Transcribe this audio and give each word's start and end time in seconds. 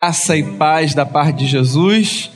Graça 0.00 0.36
e 0.36 0.44
paz 0.44 0.94
da 0.94 1.04
parte 1.04 1.38
de 1.38 1.48
Jesus. 1.48 2.30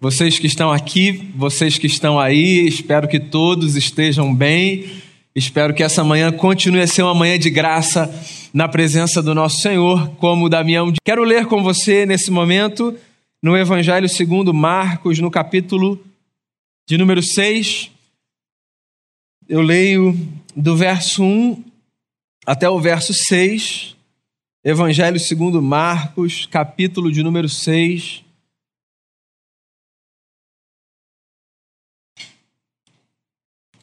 Vocês 0.00 0.36
que 0.36 0.48
estão 0.48 0.72
aqui, 0.72 1.30
vocês 1.36 1.78
que 1.78 1.86
estão 1.86 2.18
aí, 2.18 2.66
espero 2.66 3.06
que 3.06 3.20
todos 3.20 3.76
estejam 3.76 4.34
bem. 4.34 4.90
Espero 5.32 5.72
que 5.72 5.84
essa 5.84 6.02
manhã 6.02 6.32
continue 6.32 6.80
a 6.80 6.88
ser 6.88 7.04
uma 7.04 7.14
manhã 7.14 7.38
de 7.38 7.50
graça 7.50 8.12
na 8.52 8.66
presença 8.66 9.22
do 9.22 9.32
nosso 9.32 9.60
Senhor, 9.60 10.08
como 10.16 10.48
Damião. 10.48 10.92
Quero 11.04 11.22
ler 11.22 11.46
com 11.46 11.62
você 11.62 12.04
nesse 12.04 12.32
momento 12.32 12.92
no 13.40 13.56
Evangelho 13.56 14.08
segundo 14.08 14.52
Marcos, 14.52 15.20
no 15.20 15.30
capítulo 15.30 16.04
de 16.88 16.98
número 16.98 17.22
6. 17.22 17.92
Eu 19.48 19.62
leio 19.62 20.18
do 20.56 20.74
verso 20.76 21.22
1 21.22 21.62
até 22.44 22.68
o 22.68 22.80
verso 22.80 23.14
6. 23.14 23.93
Evangelho 24.66 25.20
segundo 25.20 25.60
Marcos, 25.60 26.46
capítulo 26.46 27.12
de 27.12 27.22
número 27.22 27.50
6. 27.50 28.24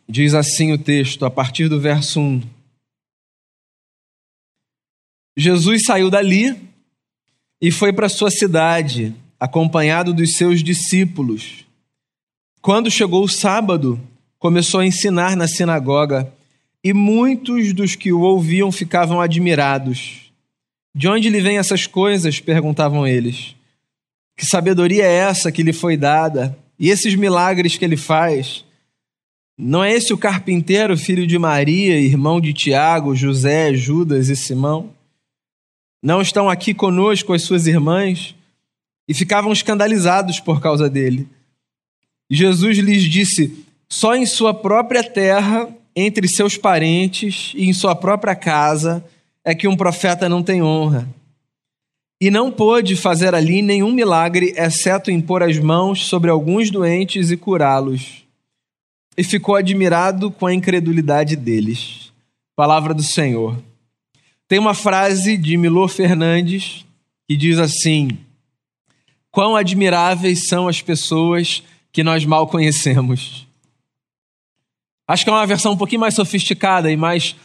Diz 0.09 0.33
assim 0.33 0.71
o 0.71 0.79
texto, 0.79 1.23
a 1.23 1.29
partir 1.29 1.69
do 1.69 1.79
verso 1.79 2.19
1. 2.19 2.41
Jesus 5.37 5.83
saiu 5.85 6.09
dali 6.09 6.59
e 7.61 7.69
foi 7.69 7.93
para 7.93 8.09
sua 8.09 8.31
cidade, 8.31 9.15
acompanhado 9.39 10.11
dos 10.11 10.33
seus 10.33 10.63
discípulos. 10.63 11.63
Quando 12.59 12.89
chegou 12.89 13.23
o 13.23 13.29
sábado, 13.29 14.01
começou 14.39 14.79
a 14.79 14.85
ensinar 14.87 15.37
na 15.37 15.47
sinagoga, 15.47 16.33
e 16.83 16.91
muitos 16.91 17.71
dos 17.71 17.93
que 17.95 18.11
o 18.11 18.21
ouviam 18.21 18.71
ficavam 18.71 19.21
admirados. 19.21 20.30
De 20.93 21.07
onde 21.07 21.29
lhe 21.29 21.39
vêm 21.39 21.57
essas 21.57 21.87
coisas? 21.87 22.39
perguntavam 22.39 23.07
eles. 23.07 23.55
Que 24.37 24.45
sabedoria 24.45 25.05
é 25.05 25.13
essa 25.13 25.51
que 25.51 25.63
lhe 25.63 25.73
foi 25.73 25.95
dada? 25.95 26.57
E 26.79 26.89
esses 26.89 27.15
milagres 27.15 27.77
que 27.77 27.85
ele 27.85 27.97
faz? 27.97 28.65
Não 29.57 29.83
é 29.83 29.93
esse 29.93 30.11
o 30.11 30.17
carpinteiro, 30.17 30.97
filho 30.97 31.27
de 31.27 31.37
Maria, 31.37 31.99
irmão 31.99 32.41
de 32.41 32.51
Tiago, 32.51 33.15
José, 33.15 33.73
Judas 33.73 34.29
e 34.29 34.35
Simão? 34.35 34.91
Não 36.03 36.21
estão 36.21 36.49
aqui 36.49 36.73
conosco 36.73 37.33
as 37.33 37.43
suas 37.43 37.67
irmãs? 37.67 38.35
E 39.07 39.13
ficavam 39.13 39.51
escandalizados 39.51 40.39
por 40.39 40.59
causa 40.59 40.89
dele. 40.89 41.27
Jesus 42.29 42.77
lhes 42.79 43.03
disse: 43.03 43.65
Só 43.87 44.15
em 44.15 44.25
sua 44.25 44.53
própria 44.53 45.03
terra, 45.03 45.69
entre 45.95 46.27
seus 46.27 46.57
parentes 46.57 47.51
e 47.55 47.69
em 47.69 47.73
sua 47.73 47.93
própria 47.93 48.35
casa, 48.35 49.05
é 49.43 49.55
que 49.55 49.67
um 49.67 49.75
profeta 49.75 50.29
não 50.29 50.43
tem 50.43 50.61
honra. 50.61 51.07
E 52.19 52.29
não 52.29 52.51
pôde 52.51 52.95
fazer 52.95 53.33
ali 53.33 53.61
nenhum 53.61 53.91
milagre, 53.91 54.53
exceto 54.55 55.09
impor 55.09 55.41
as 55.41 55.57
mãos 55.57 56.05
sobre 56.05 56.29
alguns 56.29 56.69
doentes 56.69 57.31
e 57.31 57.37
curá-los. 57.37 58.23
E 59.17 59.23
ficou 59.23 59.55
admirado 59.55 60.29
com 60.31 60.45
a 60.45 60.53
incredulidade 60.53 61.35
deles. 61.35 62.11
Palavra 62.55 62.93
do 62.93 63.01
Senhor. 63.01 63.57
Tem 64.47 64.59
uma 64.59 64.73
frase 64.73 65.37
de 65.37 65.57
Milor 65.57 65.87
Fernandes 65.87 66.85
que 67.27 67.35
diz 67.35 67.57
assim: 67.57 68.09
Quão 69.31 69.55
admiráveis 69.55 70.47
são 70.47 70.67
as 70.67 70.81
pessoas 70.81 71.63
que 71.91 72.03
nós 72.03 72.25
mal 72.25 72.47
conhecemos. 72.47 73.47
Acho 75.07 75.23
que 75.23 75.29
é 75.29 75.33
uma 75.33 75.47
versão 75.47 75.73
um 75.73 75.77
pouquinho 75.77 76.01
mais 76.01 76.13
sofisticada 76.13 76.91
e 76.91 76.95
mais 76.95 77.35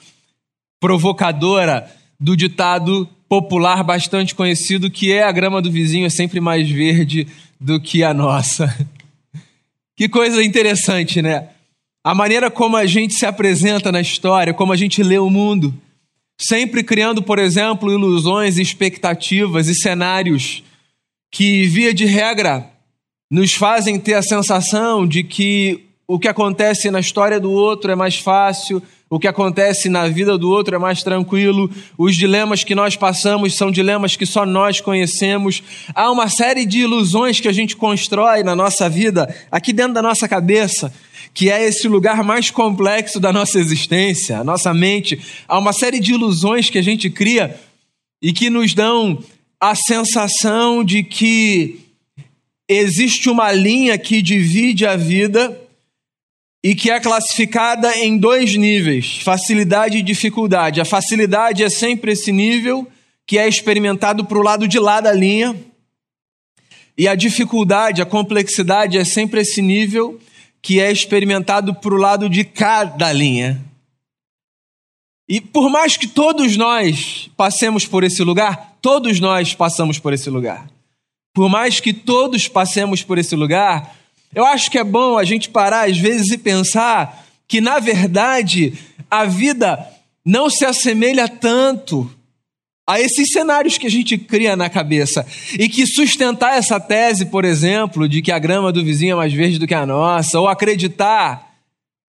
provocadora 0.81 1.91
do 2.19 2.37
ditado 2.37 3.09
popular 3.29 3.83
bastante 3.83 4.35
conhecido 4.35 4.91
que 4.91 5.13
é 5.13 5.25
a 5.25 5.33
grama 5.33 5.61
do 5.61 5.71
vizinho 5.71 6.07
é 6.07 6.11
sempre 6.11 6.41
mais 6.41 6.71
verde 6.71 7.27
do 7.61 7.81
que 7.81 8.03
a 8.03 8.15
nossa. 8.15 8.75
Que 9.99 10.11
coisa 10.11 10.45
interessante, 10.45 11.23
né? 11.23 11.49
A 12.05 12.15
maneira 12.15 12.51
como 12.51 12.77
a 12.77 12.85
gente 12.85 13.15
se 13.15 13.25
apresenta 13.25 13.91
na 13.91 13.99
história, 13.99 14.53
como 14.53 14.71
a 14.71 14.77
gente 14.77 15.03
lê 15.03 15.19
o 15.19 15.31
mundo, 15.31 15.73
sempre 16.39 16.85
criando, 16.85 17.23
por 17.23 17.39
exemplo, 17.39 17.91
ilusões, 17.91 18.59
expectativas 18.59 19.69
e 19.69 19.75
cenários 19.75 20.63
que, 21.33 21.65
via 21.65 21.95
de 21.95 22.05
regra, 22.05 22.71
nos 23.31 23.55
fazem 23.55 23.99
ter 23.99 24.15
a 24.15 24.23
sensação 24.23 25.07
de 25.07 25.25
que 25.25 25.87
o 26.07 26.19
que 26.19 26.29
acontece 26.29 26.91
na 26.91 27.01
história 27.01 27.41
do 27.41 27.51
outro 27.51 27.91
é 27.91 27.97
mais 27.97 28.17
fácil, 28.17 28.83
o 29.09 29.21
que 29.21 29.29
acontece 29.29 29.89
na 29.89 30.09
vida 30.09 30.37
do 30.37 30.51
outro 30.51 30.75
é 30.75 30.79
mais 30.79 31.01
tranquilo, 31.03 31.71
os 31.97 32.17
dilemas 32.17 32.65
que 32.65 32.75
nós 32.75 32.97
passamos 32.97 33.55
são 33.55 33.71
dilemas 33.71 34.17
que 34.17 34.27
só 34.27 34.45
nós 34.45 34.81
conhecemos. 34.81 35.63
Há 35.95 36.11
uma 36.11 36.29
série 36.29 36.67
de 36.67 36.81
ilusões 36.81 37.39
que 37.39 37.47
a 37.47 37.53
gente 37.53 37.77
constrói 37.77 38.43
na 38.43 38.57
nossa 38.57 38.89
vida, 38.89 39.33
aqui 39.51 39.73
dentro 39.73 39.95
da 39.95 40.03
nossa 40.03 40.27
cabeça, 40.27 40.93
que 41.33 41.49
é 41.49 41.65
esse 41.69 41.87
lugar 41.87 42.25
mais 42.25 42.51
complexo 42.51 43.21
da 43.21 43.33
nossa 43.33 43.61
existência, 43.61 44.39
a 44.39 44.45
nossa 44.45 44.75
mente. 44.75 45.21
Há 45.47 45.57
uma 45.57 45.73
série 45.73 46.01
de 46.01 46.13
ilusões 46.13 46.69
que 46.69 46.79
a 46.79 46.83
gente 46.83 47.09
cria 47.09 47.55
e 48.21 48.33
que 48.33 48.51
nos 48.51 48.75
dão 48.75 49.23
a 49.61 49.77
sensação 49.77 50.83
de 50.83 51.05
que 51.05 51.79
existe 52.69 53.31
uma 53.31 53.53
linha 53.53 53.97
que 53.97 54.21
divide 54.21 54.85
a 54.85 54.97
vida 54.97 55.57
e 56.67 56.75
que 56.75 56.91
é 56.91 56.99
classificada 56.99 57.97
em 57.97 58.19
dois 58.19 58.57
níveis: 58.57 59.19
facilidade 59.23 59.99
e 59.99 60.03
dificuldade. 60.03 60.81
A 60.81 60.85
facilidade 60.85 61.63
é 61.63 61.71
sempre 61.71 62.11
esse 62.11 62.33
nível 62.33 62.91
que 63.25 63.39
é 63.39 63.47
experimentado 63.47 64.25
para 64.25 64.37
o 64.37 64.43
lado 64.43 64.67
de 64.67 64.81
lá 64.81 65.01
da 65.01 65.13
linha, 65.13 65.55
e 66.99 67.07
a 67.07 67.15
dificuldade, 67.15 68.03
a 68.03 68.07
complexidade 68.07 68.99
é 68.99 69.05
sempre 69.05 69.43
esse 69.43 69.63
nível 69.63 70.21
que 70.61 70.81
é 70.81 70.91
experimentado 70.91 71.73
para 71.73 71.95
o 71.95 71.99
lado 71.99 72.29
de 72.29 72.43
cá 72.43 72.83
da 72.83 73.13
linha. 73.13 73.65
E 75.29 75.41
por 75.41 75.71
mais 75.71 75.97
que 75.97 76.09
todos 76.09 76.57
nós 76.57 77.31
passemos 77.37 77.87
por 77.87 78.03
esse 78.03 78.25
lugar, 78.25 78.77
todos 78.83 79.21
nós 79.21 79.55
passamos 79.55 80.01
por 80.01 80.13
esse 80.13 80.29
lugar. 80.29 80.69
Por 81.33 81.49
mais 81.49 81.79
que 81.79 81.93
todos 81.93 82.49
passemos 82.49 83.05
por 83.05 83.19
esse 83.19 83.37
lugar, 83.37 83.96
eu 84.37 84.45
acho 84.45 84.71
que 84.71 84.77
é 84.77 84.85
bom 84.85 85.17
a 85.17 85.25
gente 85.25 85.49
parar 85.49 85.89
às 85.89 85.97
vezes 85.97 86.31
e 86.31 86.37
pensar 86.37 87.27
que, 87.49 87.59
na 87.59 87.79
verdade, 87.79 88.75
a 89.11 89.25
vida 89.25 89.79
não 90.23 90.51
se 90.51 90.67
assemelha 90.67 91.27
tanto 91.27 92.11
a 92.87 93.01
esses 93.01 93.33
cenários 93.33 93.79
que 93.79 93.87
a 93.87 93.91
gente 93.91 94.19
cria 94.19 94.55
na 94.55 94.69
cabeça. 94.69 95.27
E 95.59 95.71
que 95.71 95.87
sustentar 95.87 96.59
essa 96.59 96.79
tese, 96.79 97.25
por 97.25 97.47
exemplo, 97.47 98.07
de 98.07 98.21
que 98.21 98.31
a 98.31 98.39
grama 98.39 98.71
do 98.71 98.85
vizinho 98.85 99.13
é 99.13 99.17
mais 99.17 99.33
verde 99.33 99.59
do 99.59 99.67
que 99.67 99.73
a 99.73 99.87
nossa, 99.87 100.39
ou 100.39 100.47
acreditar 100.47 101.55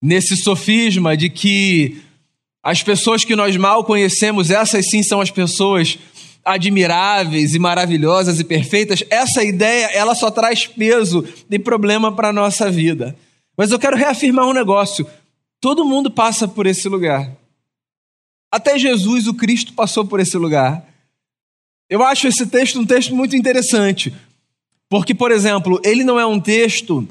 nesse 0.01 0.35
sofisma 0.37 1.15
de 1.15 1.29
que 1.29 2.01
as 2.63 2.81
pessoas 2.81 3.23
que 3.23 3.35
nós 3.35 3.55
mal 3.57 3.83
conhecemos, 3.83 4.49
essas 4.49 4.89
sim 4.89 5.03
são 5.03 5.21
as 5.21 5.29
pessoas 5.29 5.99
admiráveis 6.47 7.53
e 7.53 7.59
maravilhosas 7.59 8.39
e 8.39 8.43
perfeitas, 8.43 9.03
essa 9.09 9.43
ideia 9.43 9.87
ela 9.87 10.15
só 10.15 10.31
traz 10.31 10.65
peso 10.65 11.27
e 11.51 11.59
problema 11.59 12.11
para 12.11 12.29
a 12.29 12.33
nossa 12.33 12.71
vida. 12.71 13.15
Mas 13.57 13.71
eu 13.71 13.77
quero 13.77 13.97
reafirmar 13.97 14.47
um 14.47 14.53
negócio: 14.53 15.05
todo 15.59 15.83
mundo 15.83 16.09
passa 16.09 16.47
por 16.47 16.65
esse 16.65 16.87
lugar. 16.87 17.29
Até 18.49 18.79
Jesus, 18.79 19.27
o 19.27 19.33
Cristo, 19.33 19.73
passou 19.73 20.05
por 20.05 20.21
esse 20.21 20.37
lugar. 20.37 20.87
Eu 21.89 22.01
acho 22.01 22.27
esse 22.27 22.47
texto 22.47 22.79
um 22.79 22.85
texto 22.85 23.13
muito 23.13 23.35
interessante, 23.35 24.13
porque, 24.89 25.13
por 25.13 25.31
exemplo, 25.31 25.81
ele 25.83 26.03
não 26.03 26.17
é 26.17 26.25
um 26.25 26.39
texto 26.39 27.05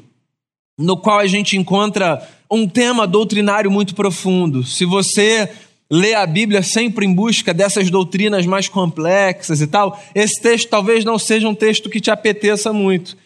no 0.77 0.97
qual 0.97 1.19
a 1.19 1.27
gente 1.27 1.55
encontra 1.55 2.27
um 2.49 2.67
tema 2.67 3.05
doutrinário 3.05 3.69
muito 3.69 3.93
profundo. 3.93 4.63
Se 4.63 4.85
você 4.85 5.51
lê 5.89 6.13
a 6.13 6.25
Bíblia 6.25 6.61
sempre 6.61 7.05
em 7.05 7.13
busca 7.13 7.53
dessas 7.53 7.89
doutrinas 7.89 8.45
mais 8.45 8.67
complexas 8.67 9.61
e 9.61 9.67
tal, 9.67 9.99
esse 10.13 10.41
texto 10.41 10.69
talvez 10.69 11.05
não 11.05 11.17
seja 11.17 11.47
um 11.47 11.55
texto 11.55 11.89
que 11.89 12.01
te 12.01 12.11
apeteça 12.11 12.73
muito. 12.73 13.17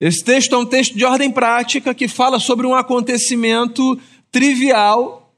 Esse 0.00 0.24
texto 0.24 0.54
é 0.54 0.58
um 0.58 0.66
texto 0.66 0.96
de 0.96 1.04
ordem 1.04 1.30
prática 1.30 1.94
que 1.94 2.08
fala 2.08 2.40
sobre 2.40 2.66
um 2.66 2.74
acontecimento 2.74 3.98
trivial 4.32 5.32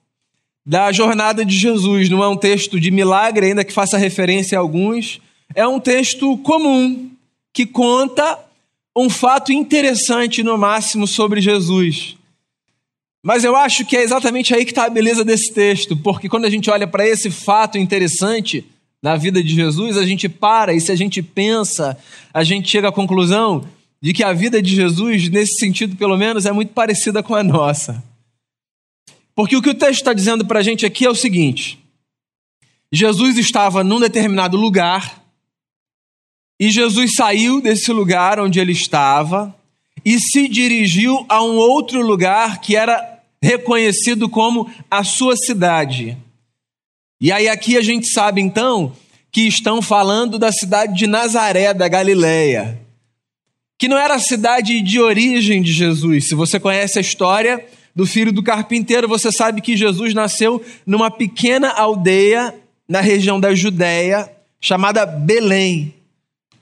da 0.64 0.90
jornada 0.90 1.44
de 1.44 1.54
Jesus. 1.54 2.08
Não 2.08 2.24
é 2.24 2.28
um 2.28 2.36
texto 2.36 2.80
de 2.80 2.90
milagre, 2.90 3.48
ainda 3.48 3.64
que 3.64 3.72
faça 3.72 3.98
referência 3.98 4.56
a 4.56 4.60
alguns. 4.62 5.20
É 5.54 5.66
um 5.66 5.78
texto 5.78 6.38
comum 6.38 7.10
que 7.52 7.66
conta 7.66 8.38
um 8.96 9.10
fato 9.10 9.52
interessante, 9.52 10.42
no 10.42 10.56
máximo, 10.56 11.06
sobre 11.06 11.40
Jesus. 11.40 12.16
Mas 13.26 13.42
eu 13.42 13.56
acho 13.56 13.86
que 13.86 13.96
é 13.96 14.02
exatamente 14.02 14.54
aí 14.54 14.66
que 14.66 14.70
está 14.70 14.84
a 14.84 14.90
beleza 14.90 15.24
desse 15.24 15.50
texto, 15.50 15.96
porque 15.96 16.28
quando 16.28 16.44
a 16.44 16.50
gente 16.50 16.68
olha 16.70 16.86
para 16.86 17.08
esse 17.08 17.30
fato 17.30 17.78
interessante 17.78 18.66
na 19.02 19.16
vida 19.16 19.42
de 19.42 19.54
Jesus, 19.54 19.96
a 19.96 20.04
gente 20.04 20.28
para 20.28 20.74
e 20.74 20.80
se 20.80 20.92
a 20.92 20.94
gente 20.94 21.22
pensa, 21.22 21.96
a 22.34 22.44
gente 22.44 22.68
chega 22.68 22.88
à 22.88 22.92
conclusão 22.92 23.66
de 23.98 24.12
que 24.12 24.22
a 24.22 24.34
vida 24.34 24.60
de 24.60 24.74
Jesus, 24.74 25.30
nesse 25.30 25.58
sentido 25.58 25.96
pelo 25.96 26.18
menos, 26.18 26.44
é 26.44 26.52
muito 26.52 26.74
parecida 26.74 27.22
com 27.22 27.34
a 27.34 27.42
nossa. 27.42 28.04
Porque 29.34 29.56
o 29.56 29.62
que 29.62 29.70
o 29.70 29.74
texto 29.74 30.00
está 30.00 30.12
dizendo 30.12 30.44
para 30.44 30.60
a 30.60 30.62
gente 30.62 30.84
aqui 30.84 31.06
é 31.06 31.10
o 31.10 31.14
seguinte: 31.14 31.78
Jesus 32.92 33.38
estava 33.38 33.82
num 33.82 34.00
determinado 34.00 34.58
lugar, 34.58 35.24
E 36.60 36.70
Jesus 36.70 37.14
saiu 37.14 37.60
desse 37.60 37.90
lugar 37.90 38.38
onde 38.38 38.60
ele 38.60 38.72
estava 38.72 39.54
e 40.04 40.20
se 40.20 40.46
dirigiu 40.46 41.24
a 41.28 41.42
um 41.42 41.56
outro 41.56 42.06
lugar 42.06 42.60
que 42.60 42.76
era 42.76 43.13
reconhecido 43.44 44.28
como 44.28 44.70
a 44.90 45.04
sua 45.04 45.36
cidade. 45.36 46.16
E 47.20 47.30
aí 47.30 47.48
aqui 47.48 47.76
a 47.76 47.82
gente 47.82 48.08
sabe 48.08 48.40
então 48.40 48.92
que 49.30 49.42
estão 49.42 49.82
falando 49.82 50.38
da 50.38 50.50
cidade 50.50 50.94
de 50.94 51.06
Nazaré 51.06 51.74
da 51.74 51.88
Galileia, 51.88 52.80
que 53.78 53.88
não 53.88 53.98
era 53.98 54.14
a 54.14 54.20
cidade 54.20 54.80
de 54.80 55.00
origem 55.00 55.60
de 55.60 55.72
Jesus. 55.72 56.28
Se 56.28 56.34
você 56.34 56.58
conhece 56.58 56.98
a 56.98 57.02
história 57.02 57.64
do 57.94 58.06
filho 58.06 58.32
do 58.32 58.42
carpinteiro, 58.42 59.08
você 59.08 59.30
sabe 59.30 59.60
que 59.60 59.76
Jesus 59.76 60.14
nasceu 60.14 60.64
numa 60.86 61.10
pequena 61.10 61.70
aldeia 61.70 62.54
na 62.88 63.00
região 63.00 63.38
da 63.38 63.54
Judéia 63.54 64.30
chamada 64.60 65.04
Belém. 65.04 65.94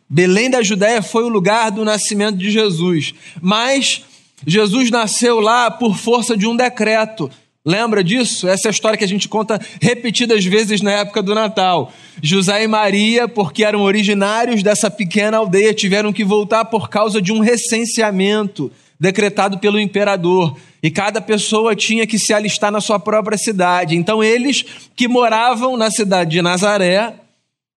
Belém 0.08 0.50
da 0.50 0.62
Judéia 0.62 1.00
foi 1.00 1.24
o 1.24 1.28
lugar 1.28 1.70
do 1.70 1.84
nascimento 1.84 2.36
de 2.36 2.50
Jesus, 2.50 3.14
mas 3.40 4.04
Jesus 4.46 4.90
nasceu 4.90 5.40
lá 5.40 5.70
por 5.70 5.96
força 5.96 6.36
de 6.36 6.46
um 6.46 6.56
decreto. 6.56 7.30
Lembra 7.64 8.02
disso? 8.02 8.48
Essa 8.48 8.66
é 8.66 8.70
a 8.70 8.72
história 8.72 8.98
que 8.98 9.04
a 9.04 9.08
gente 9.08 9.28
conta 9.28 9.60
repetidas 9.80 10.44
vezes 10.44 10.80
na 10.80 10.90
época 10.90 11.22
do 11.22 11.32
Natal. 11.32 11.92
José 12.20 12.64
e 12.64 12.66
Maria, 12.66 13.28
porque 13.28 13.64
eram 13.64 13.82
originários 13.82 14.64
dessa 14.64 14.90
pequena 14.90 15.36
aldeia, 15.36 15.72
tiveram 15.72 16.12
que 16.12 16.24
voltar 16.24 16.64
por 16.64 16.88
causa 16.88 17.22
de 17.22 17.32
um 17.32 17.38
recenseamento 17.38 18.70
decretado 18.98 19.58
pelo 19.58 19.78
imperador. 19.78 20.56
E 20.82 20.90
cada 20.90 21.20
pessoa 21.20 21.76
tinha 21.76 22.04
que 22.04 22.18
se 22.18 22.34
alistar 22.34 22.72
na 22.72 22.80
sua 22.80 22.98
própria 22.98 23.38
cidade. 23.38 23.96
Então, 23.96 24.24
eles 24.24 24.64
que 24.96 25.06
moravam 25.06 25.76
na 25.76 25.88
cidade 25.88 26.32
de 26.32 26.42
Nazaré 26.42 27.14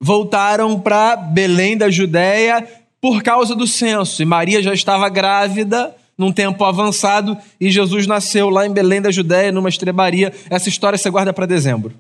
voltaram 0.02 0.80
para 0.80 1.16
Belém 1.16 1.78
da 1.78 1.92
Judéia 1.92 2.68
por 3.00 3.22
causa 3.22 3.54
do 3.54 3.68
censo. 3.68 4.24
E 4.24 4.26
Maria 4.26 4.64
já 4.64 4.74
estava 4.74 5.08
grávida 5.10 5.96
num 6.18 6.32
tempo 6.32 6.64
avançado 6.64 7.38
e 7.60 7.70
Jesus 7.70 8.08
nasceu 8.08 8.50
lá 8.50 8.66
em 8.66 8.72
Belém 8.72 9.02
da 9.02 9.12
Judéia, 9.12 9.52
numa 9.52 9.70
estrebaria. 9.70 10.34
Essa 10.50 10.70
história 10.70 10.98
você 10.98 11.10
guarda 11.10 11.34
para 11.34 11.46
dezembro. 11.46 11.94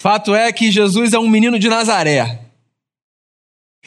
Fato 0.00 0.34
é 0.34 0.52
que 0.52 0.70
Jesus 0.70 1.12
é 1.12 1.18
um 1.18 1.28
menino 1.28 1.58
de 1.58 1.68
Nazaré, 1.68 2.40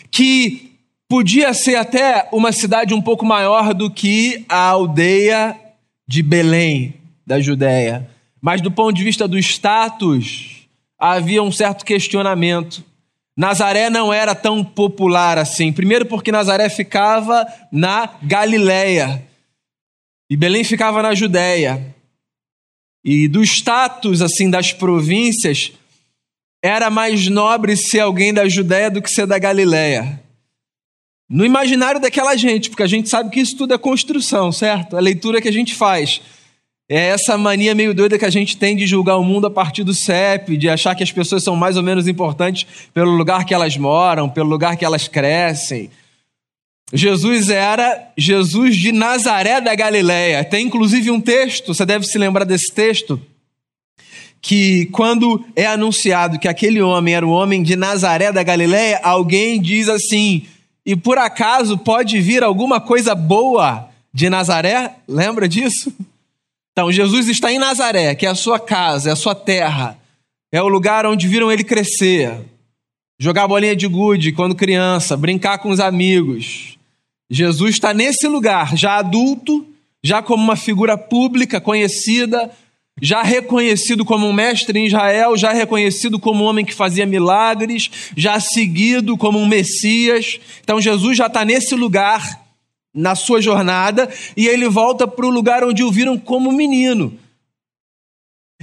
que 0.10 0.74
podia 1.08 1.54
ser 1.54 1.76
até 1.76 2.28
uma 2.32 2.52
cidade 2.52 2.94
um 2.94 3.02
pouco 3.02 3.26
maior 3.26 3.74
do 3.74 3.90
que 3.90 4.46
a 4.50 4.70
aldeia 4.70 5.60
de 6.08 6.24
Belém 6.24 6.96
da 7.26 7.40
Judéia, 7.40 8.10
mas 8.42 8.62
do 8.62 8.72
ponto 8.72 8.96
de 8.96 9.04
vista 9.04 9.28
do 9.28 9.38
status, 9.38 10.68
havia 10.98 11.44
um 11.44 11.52
certo 11.52 11.86
questionamento. 11.86 12.84
Nazaré 13.40 13.90
não 13.90 14.12
era 14.12 14.36
tão 14.36 14.62
popular 14.62 15.38
assim. 15.38 15.72
Primeiro, 15.72 16.06
porque 16.06 16.30
Nazaré 16.30 16.68
ficava 16.68 17.48
na 17.72 18.18
Galileia 18.22 19.26
e 20.30 20.36
Belém 20.36 20.66
ficava 20.66 21.02
na 21.02 21.16
Judéia. 21.16 21.96
E 23.02 23.30
do 23.30 23.42
status 23.42 24.22
assim 24.22 24.50
das 24.50 24.74
províncias, 24.74 25.72
era 26.62 26.90
mais 26.90 27.30
nobre 27.30 27.78
ser 27.78 28.02
alguém 28.02 28.34
da 28.34 28.46
Judéia 28.50 28.92
do 28.92 29.02
que 29.02 29.10
ser 29.10 29.26
da 29.26 29.40
Galileia. 29.40 30.22
No 31.30 31.46
imaginário 31.46 32.02
daquela 32.02 32.36
gente, 32.36 32.70
porque 32.70 32.84
a 32.84 32.88
gente 32.88 33.08
sabe 33.08 33.30
que 33.30 33.40
isso 33.40 33.56
tudo 33.56 33.74
é 33.74 33.78
construção, 33.78 34.52
certo? 34.52 34.98
A 34.98 35.00
leitura 35.00 35.40
que 35.40 35.48
a 35.48 35.54
gente 35.54 35.76
faz. 35.76 36.22
É 36.92 37.10
essa 37.10 37.38
mania 37.38 37.76
meio 37.76 37.94
doida 37.94 38.18
que 38.18 38.26
a 38.26 38.32
gente 38.32 38.58
tem 38.58 38.76
de 38.76 38.88
julgar 38.88 39.18
o 39.18 39.24
mundo 39.24 39.46
a 39.46 39.52
partir 39.52 39.84
do 39.84 39.94
CEP, 39.94 40.58
de 40.58 40.68
achar 40.68 40.96
que 40.96 41.04
as 41.04 41.12
pessoas 41.12 41.44
são 41.44 41.56
mais 41.56 41.78
ou 41.78 41.84
menos 41.84 42.08
importantes 42.08 42.66
pelo 42.92 43.12
lugar 43.12 43.46
que 43.46 43.54
elas 43.54 43.78
moram, 43.78 44.28
pelo 44.28 44.50
lugar 44.50 44.76
que 44.76 44.84
elas 44.84 45.08
crescem. 45.08 45.92
Jesus 46.92 47.52
era 47.52 48.12
Jesus 48.18 48.76
de 48.76 48.92
Nazaré 48.92 49.62
da 49.62 49.76
Galileia. 49.76 50.44
Tem 50.44 50.66
inclusive 50.66 51.12
um 51.12 51.22
texto, 51.22 51.76
você 51.76 51.86
deve 51.86 52.08
se 52.08 52.18
lembrar 52.18 52.44
desse 52.44 52.72
texto, 52.74 53.22
que 54.42 54.88
quando 54.88 55.46
é 55.56 55.68
anunciado 55.68 56.40
que 56.40 56.48
aquele 56.48 56.82
homem 56.82 57.14
era 57.14 57.28
o 57.28 57.30
homem 57.30 57.62
de 57.62 57.76
Nazaré 57.76 58.32
da 58.32 58.42
Galileia, 58.42 59.00
alguém 59.04 59.62
diz 59.62 59.88
assim: 59.90 60.44
"E 60.84 60.96
por 60.96 61.20
acaso 61.20 61.78
pode 61.78 62.20
vir 62.20 62.44
alguma 62.44 62.82
coisa 62.82 63.14
boa 63.14 63.88
de 64.12 64.28
Nazaré?" 64.28 64.96
Lembra 65.08 65.48
disso? 65.48 65.94
Então, 66.80 66.94
Jesus 66.94 67.28
está 67.28 67.52
em 67.52 67.60
Nazaré, 67.60 68.16
que 68.16 68.26
é 68.26 68.30
a 68.30 68.36
sua 68.36 68.58
casa, 68.58 69.10
é 69.10 69.12
a 69.12 69.16
sua 69.18 69.36
terra, 69.36 70.00
é 70.50 70.64
o 70.64 70.68
lugar 70.70 71.06
onde 71.06 71.28
viram 71.28 71.52
ele 71.52 71.62
crescer, 71.62 72.40
jogar 73.20 73.50
bolinha 73.50 73.76
de 73.76 73.86
gude 73.86 74.32
quando 74.32 74.56
criança, 74.56 75.18
brincar 75.18 75.58
com 75.58 75.72
os 75.72 75.82
amigos. 75.82 76.78
Jesus 77.30 77.72
está 77.72 77.94
nesse 77.94 78.30
lugar, 78.30 78.78
já 78.78 78.96
adulto, 78.96 79.68
já 80.02 80.22
como 80.22 80.42
uma 80.42 80.56
figura 80.56 80.98
pública 80.98 81.60
conhecida, 81.60 82.50
já 83.02 83.24
reconhecido 83.24 84.06
como 84.06 84.26
um 84.26 84.32
mestre 84.32 84.80
em 84.80 84.86
Israel, 84.86 85.36
já 85.36 85.52
reconhecido 85.52 86.18
como 86.18 86.46
um 86.46 86.48
homem 86.48 86.64
que 86.64 86.74
fazia 86.74 87.06
milagres, 87.06 87.92
já 88.16 88.40
seguido 88.40 89.18
como 89.18 89.38
um 89.38 89.46
Messias. 89.46 90.40
Então 90.64 90.80
Jesus 90.80 91.18
já 91.18 91.28
está 91.28 91.44
nesse 91.44 91.76
lugar 91.76 92.40
na 92.94 93.16
sua 93.16 93.42
jornada 93.42 94.10
e 94.36 94.48
ele 94.48 94.68
volta 94.68 95.08
para 95.08 95.26
o 95.26 95.30
lugar 95.30 95.64
onde 95.64 95.84
o 95.84 95.92
viram 95.92 96.18
como 96.18 96.52
menino. 96.52 97.18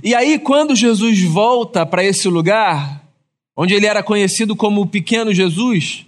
E 0.02 0.14
aí, 0.14 0.38
quando 0.38 0.76
Jesus 0.76 1.22
volta 1.22 1.86
para 1.86 2.04
esse 2.04 2.28
lugar, 2.28 3.02
onde 3.56 3.74
ele 3.74 3.86
era 3.86 4.02
conhecido 4.02 4.54
como 4.54 4.82
o 4.82 4.86
pequeno 4.86 5.32
Jesus, 5.32 6.04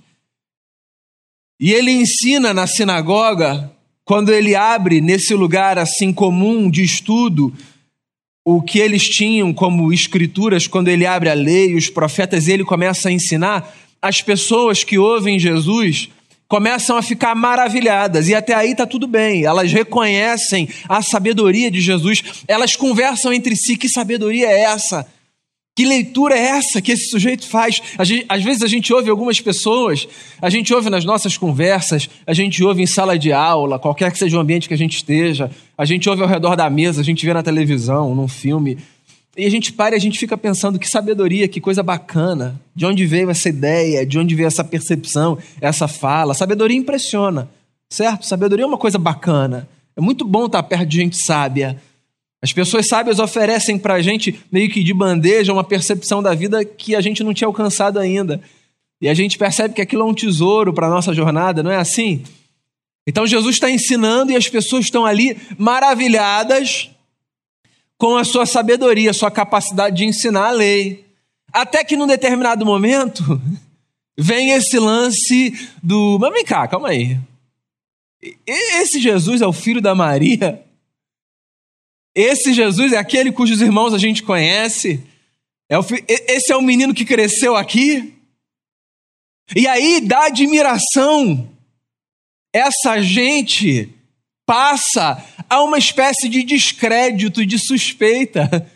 e 1.58 1.72
ele 1.72 1.90
ensina 1.90 2.52
na 2.52 2.66
sinagoga, 2.66 3.72
quando 4.04 4.32
ele 4.32 4.54
abre 4.54 5.00
nesse 5.00 5.34
lugar 5.34 5.78
assim 5.78 6.12
comum 6.12 6.70
de 6.70 6.82
estudo, 6.82 7.52
o 8.44 8.62
que 8.62 8.78
eles 8.78 9.04
tinham 9.04 9.52
como 9.52 9.92
escrituras, 9.92 10.66
quando 10.66 10.88
ele 10.88 11.04
abre 11.04 11.28
a 11.28 11.34
lei, 11.34 11.74
os 11.74 11.90
profetas, 11.90 12.48
ele 12.48 12.64
começa 12.64 13.08
a 13.08 13.12
ensinar, 13.12 13.74
as 14.00 14.22
pessoas 14.22 14.84
que 14.84 14.98
ouvem 14.98 15.38
Jesus 15.38 16.08
começam 16.48 16.96
a 16.96 17.02
ficar 17.02 17.34
maravilhadas 17.34 18.28
e 18.28 18.34
até 18.34 18.54
aí 18.54 18.72
está 18.72 18.86
tudo 18.86 19.06
bem. 19.06 19.44
Elas 19.44 19.70
reconhecem 19.70 20.68
a 20.88 21.02
sabedoria 21.02 21.70
de 21.70 21.80
Jesus, 21.80 22.22
elas 22.48 22.74
conversam 22.74 23.32
entre 23.32 23.54
si: 23.54 23.76
que 23.76 23.88
sabedoria 23.88 24.48
é 24.48 24.62
essa? 24.62 25.06
Que 25.76 25.84
leitura 25.84 26.34
é 26.34 26.42
essa 26.42 26.82
que 26.82 26.90
esse 26.90 27.08
sujeito 27.08 27.46
faz? 27.46 27.80
Gente, 28.00 28.26
às 28.28 28.42
vezes 28.42 28.62
a 28.64 28.66
gente 28.66 28.92
ouve 28.92 29.08
algumas 29.08 29.40
pessoas, 29.40 30.08
a 30.42 30.50
gente 30.50 30.74
ouve 30.74 30.90
nas 30.90 31.04
nossas 31.04 31.36
conversas, 31.36 32.10
a 32.26 32.34
gente 32.34 32.64
ouve 32.64 32.82
em 32.82 32.86
sala 32.86 33.16
de 33.16 33.32
aula, 33.32 33.78
qualquer 33.78 34.10
que 34.10 34.18
seja 34.18 34.36
o 34.36 34.40
ambiente 34.40 34.66
que 34.66 34.74
a 34.74 34.78
gente 34.78 34.96
esteja, 34.96 35.48
a 35.76 35.84
gente 35.84 36.10
ouve 36.10 36.20
ao 36.20 36.28
redor 36.28 36.56
da 36.56 36.68
mesa, 36.68 37.00
a 37.00 37.04
gente 37.04 37.24
vê 37.24 37.32
na 37.32 37.44
televisão, 37.44 38.12
num 38.12 38.26
filme. 38.26 38.76
E 39.38 39.46
a 39.46 39.50
gente 39.50 39.72
para 39.72 39.94
e 39.94 39.96
a 39.96 40.00
gente 40.00 40.18
fica 40.18 40.36
pensando 40.36 40.80
que 40.80 40.88
sabedoria, 40.90 41.46
que 41.46 41.60
coisa 41.60 41.80
bacana. 41.80 42.60
De 42.74 42.84
onde 42.84 43.06
veio 43.06 43.30
essa 43.30 43.48
ideia, 43.48 44.04
de 44.04 44.18
onde 44.18 44.34
veio 44.34 44.48
essa 44.48 44.64
percepção, 44.64 45.38
essa 45.60 45.86
fala. 45.86 46.34
Sabedoria 46.34 46.76
impressiona, 46.76 47.48
certo? 47.88 48.26
Sabedoria 48.26 48.64
é 48.64 48.66
uma 48.66 48.76
coisa 48.76 48.98
bacana. 48.98 49.68
É 49.96 50.00
muito 50.00 50.24
bom 50.24 50.46
estar 50.46 50.60
perto 50.64 50.86
de 50.86 50.96
gente 50.96 51.24
sábia. 51.24 51.80
As 52.42 52.52
pessoas 52.52 52.88
sábias 52.88 53.20
oferecem 53.20 53.78
para 53.78 53.94
a 53.94 54.02
gente, 54.02 54.40
meio 54.50 54.68
que 54.68 54.82
de 54.82 54.92
bandeja, 54.92 55.52
uma 55.52 55.62
percepção 55.62 56.20
da 56.20 56.34
vida 56.34 56.64
que 56.64 56.96
a 56.96 57.00
gente 57.00 57.22
não 57.22 57.32
tinha 57.32 57.46
alcançado 57.46 58.00
ainda. 58.00 58.40
E 59.00 59.08
a 59.08 59.14
gente 59.14 59.38
percebe 59.38 59.72
que 59.72 59.80
aquilo 59.80 60.02
é 60.02 60.04
um 60.04 60.14
tesouro 60.14 60.72
para 60.72 60.88
a 60.88 60.90
nossa 60.90 61.14
jornada, 61.14 61.62
não 61.62 61.70
é 61.70 61.76
assim? 61.76 62.24
Então 63.06 63.24
Jesus 63.24 63.54
está 63.54 63.70
ensinando 63.70 64.32
e 64.32 64.36
as 64.36 64.48
pessoas 64.48 64.86
estão 64.86 65.06
ali 65.06 65.36
maravilhadas 65.56 66.90
com 67.98 68.16
a 68.16 68.24
sua 68.24 68.46
sabedoria, 68.46 69.12
sua 69.12 69.30
capacidade 69.30 69.96
de 69.96 70.04
ensinar 70.04 70.46
a 70.46 70.52
lei. 70.52 71.04
Até 71.52 71.82
que 71.82 71.96
num 71.96 72.06
determinado 72.06 72.64
momento 72.64 73.22
vem 74.16 74.52
esse 74.52 74.78
lance 74.78 75.52
do. 75.82 76.16
Mas 76.20 76.32
vem 76.32 76.44
cá, 76.44 76.66
calma 76.68 76.90
aí. 76.90 77.18
Esse 78.46 79.00
Jesus 79.00 79.42
é 79.42 79.46
o 79.46 79.52
filho 79.52 79.80
da 79.80 79.94
Maria? 79.94 80.64
Esse 82.14 82.52
Jesus 82.52 82.92
é 82.92 82.96
aquele 82.96 83.30
cujos 83.30 83.60
irmãos 83.60 83.92
a 83.92 83.98
gente 83.98 84.22
conhece? 84.22 85.04
É 85.68 85.78
o, 85.78 85.84
esse 86.08 86.52
é 86.52 86.56
o 86.56 86.62
menino 86.62 86.94
que 86.94 87.04
cresceu 87.04 87.54
aqui? 87.54 88.14
E 89.54 89.66
aí, 89.66 90.00
da 90.00 90.26
admiração, 90.26 91.48
essa 92.52 93.00
gente 93.00 93.94
passa 94.48 95.22
a 95.46 95.62
uma 95.62 95.76
espécie 95.76 96.26
de 96.26 96.42
descrédito, 96.42 97.44
de 97.44 97.58
suspeita. 97.58 98.66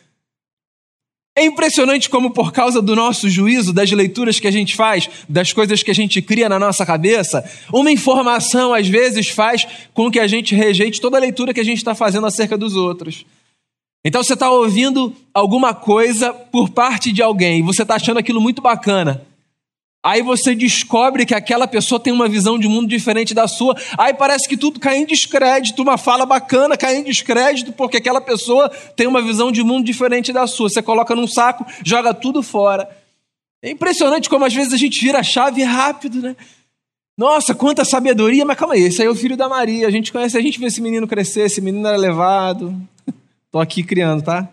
É 1.34 1.46
impressionante 1.46 2.10
como, 2.10 2.30
por 2.30 2.52
causa 2.52 2.82
do 2.82 2.94
nosso 2.94 3.26
juízo, 3.30 3.72
das 3.72 3.90
leituras 3.90 4.38
que 4.38 4.46
a 4.46 4.50
gente 4.50 4.76
faz, 4.76 5.08
das 5.26 5.50
coisas 5.50 5.82
que 5.82 5.90
a 5.90 5.94
gente 5.94 6.20
cria 6.20 6.46
na 6.46 6.58
nossa 6.58 6.84
cabeça, 6.84 7.42
uma 7.72 7.90
informação 7.90 8.74
às 8.74 8.86
vezes 8.86 9.30
faz 9.30 9.66
com 9.94 10.10
que 10.10 10.20
a 10.20 10.26
gente 10.26 10.54
rejeite 10.54 11.00
toda 11.00 11.16
a 11.16 11.20
leitura 11.20 11.54
que 11.54 11.60
a 11.60 11.64
gente 11.64 11.78
está 11.78 11.94
fazendo 11.94 12.26
acerca 12.26 12.58
dos 12.58 12.76
outros. 12.76 13.24
Então 14.04 14.22
você 14.22 14.34
está 14.34 14.50
ouvindo 14.50 15.16
alguma 15.32 15.72
coisa 15.72 16.34
por 16.34 16.68
parte 16.68 17.10
de 17.10 17.22
alguém 17.22 17.60
e 17.60 17.62
você 17.62 17.80
está 17.80 17.94
achando 17.94 18.18
aquilo 18.18 18.42
muito 18.42 18.60
bacana. 18.60 19.26
Aí 20.04 20.20
você 20.20 20.52
descobre 20.52 21.24
que 21.24 21.34
aquela 21.34 21.68
pessoa 21.68 22.00
tem 22.00 22.12
uma 22.12 22.28
visão 22.28 22.58
de 22.58 22.66
mundo 22.66 22.88
diferente 22.88 23.32
da 23.32 23.46
sua. 23.46 23.76
Aí 23.96 24.12
parece 24.12 24.48
que 24.48 24.56
tudo 24.56 24.80
cai 24.80 24.96
em 24.96 25.06
descrédito, 25.06 25.80
uma 25.80 25.96
fala 25.96 26.26
bacana 26.26 26.76
cai 26.76 26.96
em 26.96 27.04
descrédito 27.04 27.72
porque 27.72 27.98
aquela 27.98 28.20
pessoa 28.20 28.68
tem 28.96 29.06
uma 29.06 29.22
visão 29.22 29.52
de 29.52 29.62
mundo 29.62 29.84
diferente 29.84 30.32
da 30.32 30.48
sua. 30.48 30.68
Você 30.68 30.82
coloca 30.82 31.14
num 31.14 31.28
saco, 31.28 31.64
joga 31.84 32.12
tudo 32.12 32.42
fora. 32.42 32.90
É 33.62 33.70
impressionante 33.70 34.28
como 34.28 34.44
às 34.44 34.52
vezes 34.52 34.72
a 34.72 34.76
gente 34.76 35.00
vira 35.00 35.20
a 35.20 35.22
chave 35.22 35.62
rápido, 35.62 36.20
né? 36.20 36.34
Nossa, 37.16 37.54
quanta 37.54 37.84
sabedoria, 37.84 38.44
mas 38.44 38.58
calma 38.58 38.74
aí, 38.74 38.82
esse 38.82 39.02
aí 39.02 39.06
é 39.06 39.10
o 39.10 39.14
filho 39.14 39.36
da 39.36 39.48
Maria. 39.48 39.86
A 39.86 39.90
gente 39.90 40.10
conhece, 40.10 40.36
a 40.36 40.40
gente 40.40 40.58
vê 40.58 40.66
esse 40.66 40.80
menino 40.80 41.06
crescer, 41.06 41.42
esse 41.42 41.60
menino 41.60 41.86
era 41.86 41.96
levado. 41.96 42.74
Tô 43.52 43.60
aqui 43.60 43.84
criando, 43.84 44.24
tá? 44.24 44.48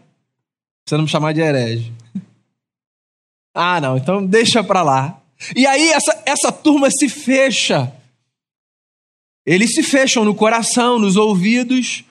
Você 0.86 0.96
não 0.96 1.06
me 1.06 1.10
chamar 1.10 1.34
de 1.34 1.42
herege. 1.42 1.92
Ah, 3.52 3.82
não, 3.82 3.98
então 3.98 4.24
deixa 4.24 4.64
pra 4.64 4.84
lá. 4.84 5.19
E 5.56 5.66
aí 5.66 5.90
essa, 5.90 6.24
essa 6.26 6.52
turma 6.52 6.90
se 6.92 7.08
fecha. 7.08 7.94
Eles 9.46 9.74
se 9.74 9.84
fecham 9.84 10.26
no 10.26 10.36
coração, 10.36 11.00
nos 11.00 11.16
ouvidos. 11.16 12.04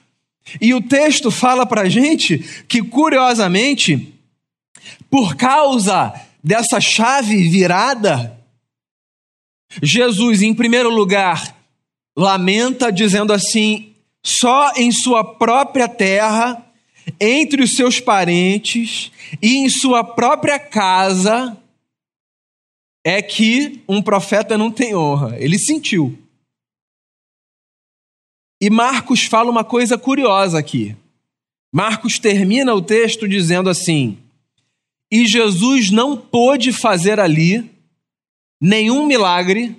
E 0.60 0.72
o 0.72 0.80
texto 0.80 1.30
fala 1.30 1.66
pra 1.66 1.88
gente 1.88 2.38
que, 2.66 2.82
curiosamente, 2.82 4.14
por 5.10 5.36
causa 5.36 6.12
dessa 6.42 6.80
chave 6.80 7.48
virada, 7.48 8.38
Jesus, 9.82 10.40
em 10.40 10.54
primeiro 10.54 10.88
lugar, 10.88 11.54
lamenta 12.16 12.90
dizendo 12.90 13.32
assim: 13.32 13.92
só 14.24 14.72
em 14.74 14.90
sua 14.90 15.22
própria 15.22 15.88
terra, 15.88 16.64
entre 17.20 17.62
os 17.62 17.76
seus 17.76 18.00
parentes 18.00 19.10
e 19.40 19.56
em 19.56 19.68
sua 19.68 20.02
própria 20.02 20.58
casa, 20.58 21.56
é 23.08 23.22
que 23.22 23.82
um 23.88 24.02
profeta 24.02 24.58
não 24.58 24.70
tem 24.70 24.94
honra. 24.94 25.34
Ele 25.38 25.58
sentiu. 25.58 26.18
E 28.60 28.68
Marcos 28.68 29.24
fala 29.24 29.50
uma 29.50 29.64
coisa 29.64 29.96
curiosa 29.96 30.58
aqui. 30.58 30.94
Marcos 31.72 32.18
termina 32.18 32.74
o 32.74 32.82
texto 32.82 33.26
dizendo 33.26 33.70
assim: 33.70 34.18
E 35.10 35.26
Jesus 35.26 35.90
não 35.90 36.18
pôde 36.18 36.70
fazer 36.70 37.18
ali 37.18 37.70
nenhum 38.60 39.06
milagre, 39.06 39.74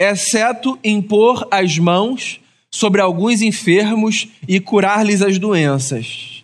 exceto 0.00 0.78
impor 0.82 1.46
as 1.50 1.78
mãos 1.78 2.40
sobre 2.70 3.02
alguns 3.02 3.42
enfermos 3.42 4.28
e 4.48 4.58
curar-lhes 4.60 5.20
as 5.20 5.38
doenças. 5.38 6.35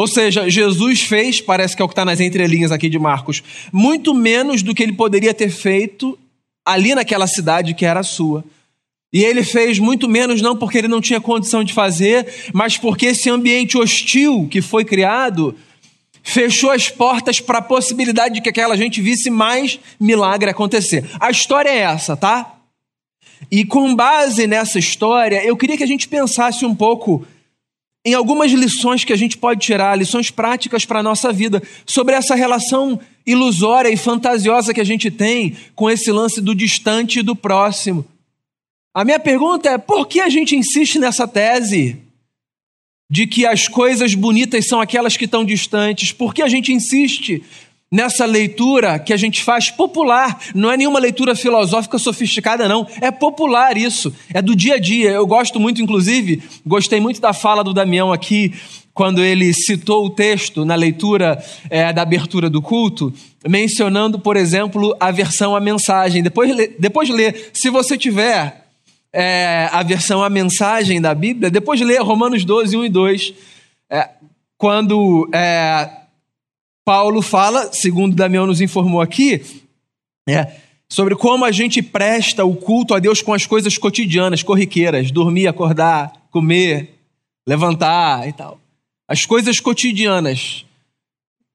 Ou 0.00 0.06
seja, 0.06 0.48
Jesus 0.48 1.02
fez, 1.02 1.42
parece 1.42 1.76
que 1.76 1.82
é 1.82 1.84
o 1.84 1.88
que 1.88 1.92
está 1.92 2.06
nas 2.06 2.20
entrelinhas 2.20 2.72
aqui 2.72 2.88
de 2.88 2.98
Marcos, 2.98 3.42
muito 3.70 4.14
menos 4.14 4.62
do 4.62 4.74
que 4.74 4.82
ele 4.82 4.94
poderia 4.94 5.34
ter 5.34 5.50
feito 5.50 6.18
ali 6.64 6.94
naquela 6.94 7.26
cidade 7.26 7.74
que 7.74 7.84
era 7.84 8.02
sua. 8.02 8.42
E 9.12 9.22
ele 9.22 9.44
fez 9.44 9.78
muito 9.78 10.08
menos 10.08 10.40
não 10.40 10.56
porque 10.56 10.78
ele 10.78 10.88
não 10.88 11.02
tinha 11.02 11.20
condição 11.20 11.62
de 11.62 11.74
fazer, 11.74 12.26
mas 12.54 12.78
porque 12.78 13.08
esse 13.08 13.28
ambiente 13.28 13.76
hostil 13.76 14.48
que 14.50 14.62
foi 14.62 14.86
criado 14.86 15.54
fechou 16.22 16.70
as 16.70 16.88
portas 16.88 17.38
para 17.38 17.58
a 17.58 17.62
possibilidade 17.62 18.36
de 18.36 18.40
que 18.40 18.48
aquela 18.48 18.78
gente 18.78 19.02
visse 19.02 19.28
mais 19.28 19.78
milagre 20.00 20.48
acontecer. 20.48 21.04
A 21.20 21.30
história 21.30 21.68
é 21.68 21.80
essa, 21.80 22.16
tá? 22.16 22.54
E 23.50 23.66
com 23.66 23.94
base 23.94 24.46
nessa 24.46 24.78
história, 24.78 25.44
eu 25.44 25.58
queria 25.58 25.76
que 25.76 25.84
a 25.84 25.86
gente 25.86 26.08
pensasse 26.08 26.64
um 26.64 26.74
pouco 26.74 27.26
em 28.04 28.14
algumas 28.14 28.50
lições 28.50 29.04
que 29.04 29.12
a 29.12 29.16
gente 29.16 29.36
pode 29.36 29.60
tirar, 29.60 29.96
lições 29.96 30.30
práticas 30.30 30.84
para 30.84 31.00
a 31.00 31.02
nossa 31.02 31.32
vida, 31.32 31.62
sobre 31.84 32.14
essa 32.14 32.34
relação 32.34 32.98
ilusória 33.26 33.90
e 33.90 33.96
fantasiosa 33.96 34.72
que 34.72 34.80
a 34.80 34.84
gente 34.84 35.10
tem 35.10 35.56
com 35.74 35.90
esse 35.90 36.10
lance 36.10 36.40
do 36.40 36.54
distante 36.54 37.18
e 37.18 37.22
do 37.22 37.36
próximo. 37.36 38.04
A 38.94 39.04
minha 39.04 39.20
pergunta 39.20 39.68
é: 39.68 39.78
por 39.78 40.06
que 40.06 40.20
a 40.20 40.28
gente 40.28 40.56
insiste 40.56 40.98
nessa 40.98 41.28
tese 41.28 41.98
de 43.10 43.26
que 43.26 43.44
as 43.44 43.68
coisas 43.68 44.14
bonitas 44.14 44.66
são 44.66 44.80
aquelas 44.80 45.16
que 45.16 45.26
estão 45.26 45.44
distantes? 45.44 46.10
Por 46.10 46.34
que 46.34 46.42
a 46.42 46.48
gente 46.48 46.72
insiste 46.72 47.44
nessa 47.90 48.24
leitura 48.24 48.98
que 48.98 49.12
a 49.12 49.16
gente 49.16 49.42
faz 49.42 49.70
popular. 49.70 50.38
Não 50.54 50.70
é 50.70 50.76
nenhuma 50.76 51.00
leitura 51.00 51.34
filosófica 51.34 51.98
sofisticada, 51.98 52.68
não. 52.68 52.86
É 53.00 53.10
popular 53.10 53.76
isso. 53.76 54.14
É 54.32 54.40
do 54.40 54.54
dia 54.54 54.74
a 54.74 54.78
dia. 54.78 55.10
Eu 55.10 55.26
gosto 55.26 55.58
muito, 55.58 55.82
inclusive, 55.82 56.42
gostei 56.64 57.00
muito 57.00 57.20
da 57.20 57.32
fala 57.32 57.64
do 57.64 57.74
Damião 57.74 58.12
aqui, 58.12 58.54
quando 58.94 59.22
ele 59.22 59.52
citou 59.52 60.04
o 60.04 60.10
texto 60.10 60.64
na 60.64 60.74
leitura 60.74 61.42
é, 61.68 61.92
da 61.92 62.02
abertura 62.02 62.50
do 62.50 62.60
culto, 62.60 63.12
mencionando, 63.48 64.18
por 64.18 64.36
exemplo, 64.36 64.94
a 65.00 65.10
versão 65.10 65.56
a 65.56 65.60
mensagem. 65.60 66.22
Depois, 66.22 66.54
depois 66.78 67.08
lê. 67.08 67.34
Se 67.52 67.70
você 67.70 67.96
tiver 67.96 68.66
é, 69.12 69.68
a 69.72 69.82
versão 69.82 70.22
a 70.22 70.30
mensagem 70.30 71.00
da 71.00 71.14
Bíblia, 71.14 71.50
depois 71.50 71.80
lê 71.80 71.98
Romanos 71.98 72.44
12, 72.44 72.76
1 72.76 72.84
e 72.84 72.88
2. 72.88 73.34
É, 73.90 74.08
quando 74.58 75.28
é, 75.32 75.88
Paulo 76.90 77.22
fala, 77.22 77.72
segundo 77.72 78.16
Damião 78.16 78.48
nos 78.48 78.60
informou 78.60 79.00
aqui, 79.00 79.40
é, 80.28 80.54
sobre 80.88 81.14
como 81.14 81.44
a 81.44 81.52
gente 81.52 81.80
presta 81.80 82.44
o 82.44 82.56
culto 82.56 82.94
a 82.94 82.98
Deus 82.98 83.22
com 83.22 83.32
as 83.32 83.46
coisas 83.46 83.78
cotidianas, 83.78 84.42
corriqueiras, 84.42 85.12
dormir, 85.12 85.46
acordar, 85.46 86.12
comer, 86.32 86.98
levantar 87.46 88.26
e 88.28 88.32
tal. 88.32 88.58
As 89.06 89.24
coisas 89.24 89.60
cotidianas. 89.60 90.66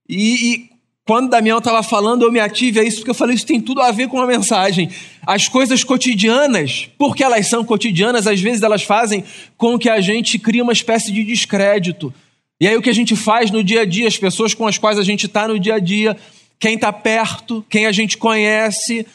E, 0.08 0.54
e 0.54 0.70
quando 1.06 1.32
Damião 1.32 1.58
estava 1.58 1.84
falando, 1.84 2.24
eu 2.24 2.32
me 2.32 2.40
ative 2.40 2.80
a 2.80 2.84
isso, 2.86 3.00
porque 3.00 3.12
eu 3.12 3.16
falei, 3.16 3.36
isso 3.36 3.46
tem 3.46 3.60
tudo 3.60 3.82
a 3.82 3.92
ver 3.92 4.08
com 4.08 4.22
a 4.22 4.26
mensagem. 4.26 4.90
As 5.28 5.50
coisas 5.50 5.84
cotidianas, 5.84 6.90
porque 6.98 7.26
elas 7.26 7.46
são 7.50 7.66
cotidianas, 7.66 8.26
às 8.26 8.40
vezes 8.40 8.64
elas 8.64 8.84
fazem 8.84 9.22
com 9.58 9.78
que 9.78 9.90
a 9.90 10.00
gente 10.00 10.40
crie 10.40 10.62
uma 10.62 10.72
espécie 10.72 11.12
de 11.12 11.26
descrédito 11.26 12.14
e 12.60 12.68
aí 12.68 12.76
o 12.78 12.82
que 12.82 12.90
a 12.90 12.94
gente 12.94 13.16
faz 13.16 13.52
no 13.52 13.64
dia 13.64 13.82
a 13.82 13.86
dia, 13.86 14.08
as 14.08 14.18
pessoas 14.18 14.54
com 14.54 14.66
as 14.66 14.78
quais 14.78 14.98
a 14.98 15.04
gente 15.04 15.26
está 15.26 15.48
no 15.48 15.60
dia 15.60 15.76
a 15.76 15.80
dia, 15.80 16.18
quem 16.60 16.76
está 16.76 16.92
perto, 16.94 17.66
quem 17.70 17.86
a 17.86 17.92
gente 17.92 18.18
conhece, 18.18 19.06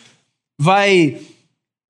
vai 0.59 1.19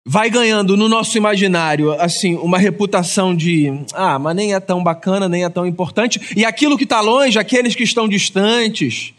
vai 0.06 0.30
ganhando 0.30 0.76
no 0.76 0.88
nosso 0.88 1.18
imaginário 1.18 1.92
assim 1.92 2.34
uma 2.36 2.56
reputação 2.56 3.36
de 3.36 3.70
ah, 3.92 4.18
mas 4.18 4.34
nem 4.34 4.54
é 4.54 4.60
tão 4.60 4.82
bacana, 4.82 5.28
nem 5.28 5.44
é 5.44 5.48
tão 5.48 5.66
importante. 5.66 6.20
E 6.36 6.44
aquilo 6.44 6.78
que 6.78 6.84
está 6.84 7.00
longe, 7.00 7.38
aqueles 7.38 7.74
que 7.74 7.82
estão 7.82 8.08
distantes, 8.08 9.12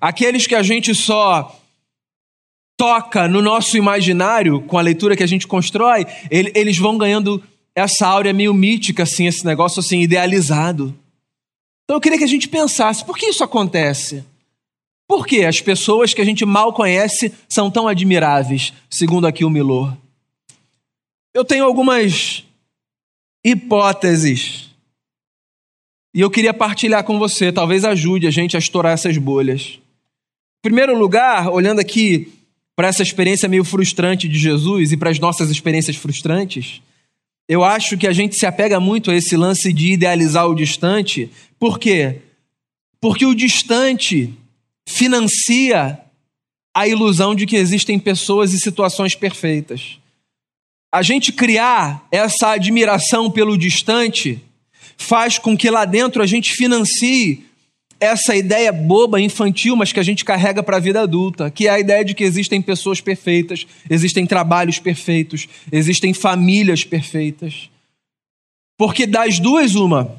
aqueles 0.00 0.46
que 0.46 0.54
a 0.54 0.62
gente 0.62 0.94
só 0.94 1.56
toca 2.76 3.26
no 3.26 3.42
nosso 3.42 3.76
imaginário 3.76 4.60
com 4.62 4.78
a 4.78 4.82
leitura 4.82 5.16
que 5.16 5.22
a 5.22 5.28
gente 5.28 5.46
constrói, 5.46 6.06
eles 6.30 6.78
vão 6.78 6.96
ganhando 6.96 7.42
essa 7.74 8.06
áurea 8.06 8.32
meio 8.32 8.54
mítica, 8.54 9.02
assim, 9.02 9.26
esse 9.26 9.44
negócio 9.44 9.80
assim 9.80 10.00
idealizado. 10.00 10.94
Então 11.88 11.96
eu 11.96 12.00
queria 12.02 12.18
que 12.18 12.24
a 12.24 12.28
gente 12.28 12.50
pensasse: 12.50 13.02
por 13.02 13.16
que 13.16 13.30
isso 13.30 13.42
acontece? 13.42 14.22
Por 15.08 15.26
que 15.26 15.42
as 15.46 15.58
pessoas 15.58 16.12
que 16.12 16.20
a 16.20 16.24
gente 16.24 16.44
mal 16.44 16.70
conhece 16.74 17.32
são 17.48 17.70
tão 17.70 17.88
admiráveis, 17.88 18.74
segundo 18.90 19.26
aqui 19.26 19.42
o 19.42 19.48
Milor? 19.48 19.96
Eu 21.32 21.46
tenho 21.46 21.64
algumas 21.64 22.44
hipóteses 23.42 24.68
e 26.14 26.20
eu 26.20 26.30
queria 26.30 26.52
partilhar 26.52 27.04
com 27.04 27.18
você, 27.18 27.50
talvez 27.50 27.86
ajude 27.86 28.26
a 28.26 28.30
gente 28.30 28.54
a 28.54 28.58
estourar 28.58 28.92
essas 28.92 29.16
bolhas. 29.16 29.78
Em 30.58 30.68
primeiro 30.68 30.98
lugar, 30.98 31.48
olhando 31.48 31.80
aqui 31.80 32.30
para 32.76 32.88
essa 32.88 33.02
experiência 33.02 33.48
meio 33.48 33.64
frustrante 33.64 34.28
de 34.28 34.38
Jesus 34.38 34.92
e 34.92 34.96
para 34.96 35.08
as 35.08 35.18
nossas 35.18 35.48
experiências 35.48 35.96
frustrantes, 35.96 36.82
eu 37.48 37.64
acho 37.64 37.96
que 37.96 38.06
a 38.06 38.12
gente 38.12 38.36
se 38.36 38.44
apega 38.44 38.78
muito 38.78 39.10
a 39.10 39.14
esse 39.14 39.36
lance 39.36 39.72
de 39.72 39.92
idealizar 39.92 40.46
o 40.46 40.54
distante. 40.54 41.30
Por 41.58 41.78
quê? 41.78 42.20
Porque 43.00 43.24
o 43.24 43.34
distante 43.34 44.34
financia 44.86 45.98
a 46.74 46.86
ilusão 46.86 47.34
de 47.34 47.46
que 47.46 47.56
existem 47.56 47.98
pessoas 47.98 48.52
e 48.52 48.60
situações 48.60 49.14
perfeitas. 49.14 49.98
A 50.92 51.02
gente 51.02 51.32
criar 51.32 52.06
essa 52.12 52.50
admiração 52.50 53.30
pelo 53.30 53.56
distante 53.56 54.42
faz 54.96 55.38
com 55.38 55.56
que 55.56 55.70
lá 55.70 55.84
dentro 55.84 56.22
a 56.22 56.26
gente 56.26 56.52
financie 56.52 57.47
essa 58.00 58.36
ideia 58.36 58.72
boba, 58.72 59.20
infantil, 59.20 59.74
mas 59.74 59.92
que 59.92 60.00
a 60.00 60.04
gente 60.04 60.24
carrega 60.24 60.62
para 60.62 60.76
a 60.76 60.80
vida 60.80 61.00
adulta, 61.00 61.50
que 61.50 61.66
é 61.66 61.70
a 61.70 61.80
ideia 61.80 62.04
de 62.04 62.14
que 62.14 62.24
existem 62.24 62.62
pessoas 62.62 63.00
perfeitas, 63.00 63.66
existem 63.90 64.26
trabalhos 64.26 64.78
perfeitos, 64.78 65.48
existem 65.70 66.14
famílias 66.14 66.84
perfeitas. 66.84 67.68
Porque 68.78 69.06
das 69.06 69.40
duas, 69.40 69.74
uma. 69.74 70.16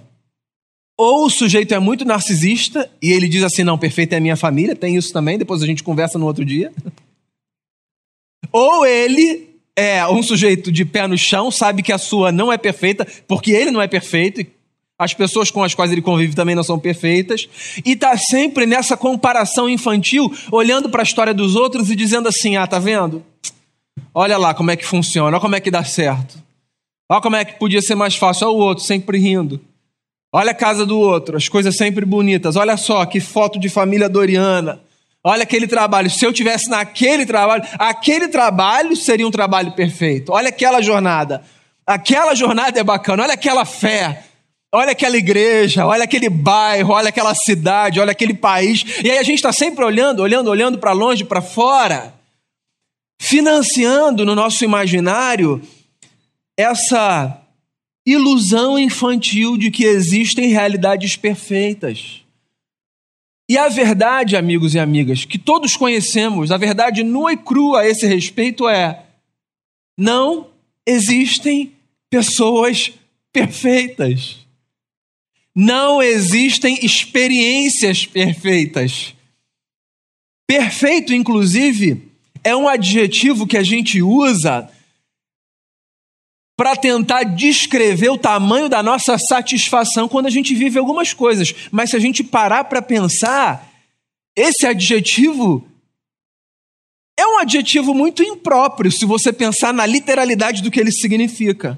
Ou 0.98 1.28
o 1.28 1.30
sujeito 1.30 1.74
é 1.74 1.80
muito 1.80 2.04
narcisista 2.04 2.92
e 3.02 3.12
ele 3.12 3.30
diz 3.30 3.44
assim: 3.44 3.64
não, 3.64 3.78
perfeita 3.78 4.16
é 4.16 4.18
a 4.18 4.22
minha 4.22 4.36
família, 4.36 4.76
tem 4.76 4.98
isso 4.98 5.14
também, 5.14 5.38
depois 5.38 5.64
a 5.64 5.66
gente 5.66 5.82
conversa 5.82 6.20
no 6.20 6.26
outro 6.26 6.44
dia. 6.44 6.74
Ou 8.52 8.86
ele 8.86 9.48
é 9.76 10.06
um 10.08 10.22
sujeito 10.22 10.72
de 10.72 10.84
pé 10.84 11.08
no 11.08 11.18
chão, 11.18 11.50
sabe 11.50 11.82
que 11.82 11.94
a 11.94 11.98
sua 11.98 12.34
não 12.34 12.52
é 12.52 12.58
perfeita, 12.58 13.08
porque 13.26 13.52
ele 13.52 13.72
não 13.72 13.82
é 13.82 13.88
perfeito, 13.88 14.46
As 15.00 15.14
pessoas 15.14 15.50
com 15.50 15.64
as 15.64 15.74
quais 15.74 15.94
ele 15.94 16.02
convive 16.02 16.36
também 16.36 16.54
não 16.54 16.64
são 16.64 16.78
perfeitas. 16.78 17.48
E 17.86 17.94
está 17.94 18.18
sempre 18.18 18.66
nessa 18.66 18.98
comparação 18.98 19.70
infantil, 19.70 20.30
olhando 20.52 20.90
para 20.90 21.02
a 21.02 21.04
história 21.04 21.34
dos 21.34 21.56
outros 21.56 21.90
e 21.90 21.96
dizendo 21.96 22.28
assim: 22.28 22.58
ah, 22.58 22.68
tá 22.68 22.78
vendo? 22.80 23.24
Olha 24.14 24.38
lá 24.38 24.54
como 24.54 24.72
é 24.72 24.76
que 24.76 24.86
funciona, 24.86 25.30
olha 25.30 25.40
como 25.40 25.56
é 25.56 25.62
que 25.62 25.72
dá 25.72 25.86
certo. 25.86 26.38
Olha 27.10 27.22
como 27.22 27.36
é 27.38 27.46
que 27.46 27.58
podia 27.58 27.82
ser 27.82 27.96
mais 27.96 28.16
fácil. 28.16 28.48
Olha 28.48 28.58
o 28.58 28.60
outro 28.60 28.84
sempre 28.84 29.18
rindo. 29.18 29.62
Olha 30.34 30.52
a 30.52 30.54
casa 30.54 30.86
do 30.86 31.00
outro, 31.00 31.38
as 31.38 31.48
coisas 31.48 31.78
sempre 31.78 32.06
bonitas. 32.06 32.58
Olha 32.58 32.76
só 32.76 33.06
que 33.06 33.22
foto 33.22 33.58
de 33.58 33.70
família 33.70 34.10
Doriana. 34.10 34.82
Olha 35.24 35.44
aquele 35.44 35.66
trabalho. 35.66 36.10
Se 36.10 36.26
eu 36.26 36.34
tivesse 36.34 36.70
naquele 36.70 37.26
trabalho, 37.26 37.64
aquele 37.80 38.28
trabalho 38.28 38.96
seria 38.96 39.28
um 39.28 39.32
trabalho 39.32 39.72
perfeito. 39.72 40.34
Olha 40.34 40.50
aquela 40.50 40.82
jornada. 40.82 41.42
Aquela 41.88 42.36
jornada 42.36 42.80
é 42.80 42.84
bacana. 42.84 43.24
Olha 43.24 43.34
aquela 43.34 43.66
fé. 43.66 44.26
Olha 44.72 44.92
aquela 44.92 45.18
igreja, 45.18 45.86
olha 45.86 46.04
aquele 46.04 46.30
bairro, 46.30 46.94
olha 46.94 47.10
aquela 47.10 47.34
cidade, 47.34 48.00
olha 48.00 48.12
aquele 48.12 48.36
país. 48.36 48.84
E 49.04 49.10
aí 49.10 49.18
a 49.18 49.24
gente 49.24 49.38
está 49.38 49.52
sempre 49.52 49.84
olhando, 49.84 50.22
olhando, 50.22 50.50
olhando 50.50 50.78
para 50.78 50.92
longe, 50.92 51.24
para 51.24 51.42
fora, 51.42 52.14
financiando 53.20 54.24
no 54.24 54.36
nosso 54.36 54.64
imaginário 54.64 55.60
essa 56.58 57.42
ilusão 58.06 58.78
infantil 58.78 59.58
de 59.58 59.72
que 59.72 59.86
existem 59.86 60.50
realidades 60.50 61.16
perfeitas. 61.16 62.22
E 63.50 63.58
a 63.58 63.68
verdade, 63.70 64.36
amigos 64.36 64.76
e 64.76 64.80
amigas, 64.80 65.26
que 65.26 65.40
todos 65.40 65.76
conhecemos, 65.76 66.52
a 66.52 66.58
verdade 66.58 67.04
nua 67.04 67.34
e 67.34 67.38
crua 67.38 67.82
a 67.82 67.88
esse 67.88 68.06
respeito 68.06 68.70
é: 68.70 69.04
não 69.98 70.48
existem 70.86 71.74
pessoas 72.12 72.94
perfeitas. 73.34 74.49
Não 75.62 76.02
existem 76.02 76.86
experiências 76.86 78.06
perfeitas. 78.06 79.14
Perfeito, 80.48 81.14
inclusive, 81.14 82.02
é 82.46 82.56
um 82.56 82.66
adjetivo 82.66 83.46
que 83.46 83.58
a 83.58 83.62
gente 83.62 84.02
usa 84.02 84.72
para 86.56 86.78
tentar 86.78 87.24
descrever 87.24 88.08
o 88.08 88.18
tamanho 88.18 88.70
da 88.70 88.82
nossa 88.82 89.18
satisfação 89.18 90.08
quando 90.08 90.28
a 90.28 90.30
gente 90.30 90.56
vive 90.56 90.80
algumas 90.80 91.14
coisas. 91.14 91.54
Mas 91.70 91.90
se 91.90 91.98
a 91.98 92.00
gente 92.00 92.24
parar 92.24 92.64
para 92.64 92.82
pensar, 92.82 93.70
esse 94.38 94.66
adjetivo 94.66 95.68
é 97.20 97.28
um 97.28 97.38
adjetivo 97.38 97.94
muito 97.94 98.24
impróprio 98.24 98.94
se 98.94 99.06
você 99.06 99.34
pensar 99.34 99.74
na 99.74 99.86
literalidade 99.86 100.64
do 100.64 100.72
que 100.72 100.80
ele 100.80 100.94
significa. 100.94 101.78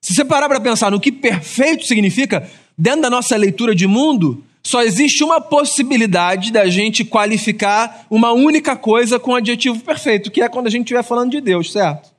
Se 0.00 0.14
você 0.14 0.24
parar 0.24 0.48
para 0.48 0.60
pensar 0.60 0.90
no 0.90 1.00
que 1.00 1.12
perfeito 1.12 1.86
significa, 1.86 2.48
dentro 2.76 3.02
da 3.02 3.10
nossa 3.10 3.36
leitura 3.36 3.74
de 3.74 3.86
mundo, 3.86 4.42
só 4.62 4.82
existe 4.82 5.22
uma 5.24 5.40
possibilidade 5.40 6.52
da 6.52 6.68
gente 6.68 7.04
qualificar 7.04 8.06
uma 8.10 8.32
única 8.32 8.76
coisa 8.76 9.18
com 9.18 9.34
adjetivo 9.34 9.80
perfeito, 9.80 10.30
que 10.30 10.42
é 10.42 10.48
quando 10.48 10.66
a 10.66 10.70
gente 10.70 10.82
estiver 10.82 11.02
falando 11.02 11.30
de 11.30 11.40
Deus, 11.40 11.72
certo? 11.72 12.10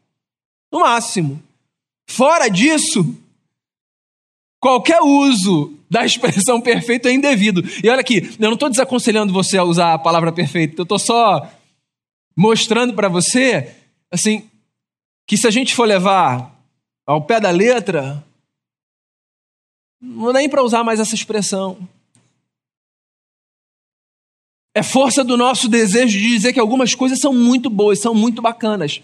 No 0.72 0.82
máximo. 0.82 1.42
Fora 2.08 2.50
disso, 2.50 3.16
qualquer 4.60 5.02
uso 5.02 5.76
da 5.90 6.06
expressão 6.06 6.60
perfeito 6.62 7.08
é 7.08 7.14
indevido. 7.14 7.64
E 7.84 7.90
olha 7.90 8.02
aqui, 8.02 8.36
eu 8.40 8.48
não 8.48 8.54
estou 8.54 8.70
desaconselhando 8.70 9.34
você 9.34 9.58
a 9.58 9.64
usar 9.64 9.94
a 9.94 10.00
palavra 10.00 10.32
perfeito, 10.32 10.80
eu 10.80 10.84
estou 10.84 11.00
só 11.00 11.50
mostrando 12.36 12.94
para 12.94 13.10
você, 13.10 13.76
assim, 14.10 14.44
que 15.28 15.38
se 15.38 15.48
a 15.48 15.52
gente 15.52 15.76
for 15.76 15.88
levar 15.88 16.61
ao 17.06 17.22
pé 17.24 17.40
da 17.40 17.52
letra, 17.52 18.24
não 20.02 20.32
é 20.32 20.34
nem 20.34 20.50
para 20.50 20.64
usar 20.64 20.84
mais 20.84 21.00
essa 21.00 21.14
expressão. 21.14 21.88
É 24.74 24.82
força 24.82 25.24
do 25.24 25.38
nosso 25.38 25.68
desejo 25.68 26.18
de 26.18 26.30
dizer 26.30 26.54
que 26.54 26.60
algumas 26.60 26.96
coisas 26.96 27.20
são 27.20 27.34
muito 27.34 27.70
boas, 27.70 28.00
são 28.00 28.16
muito 28.16 28.42
bacanas. 28.42 29.02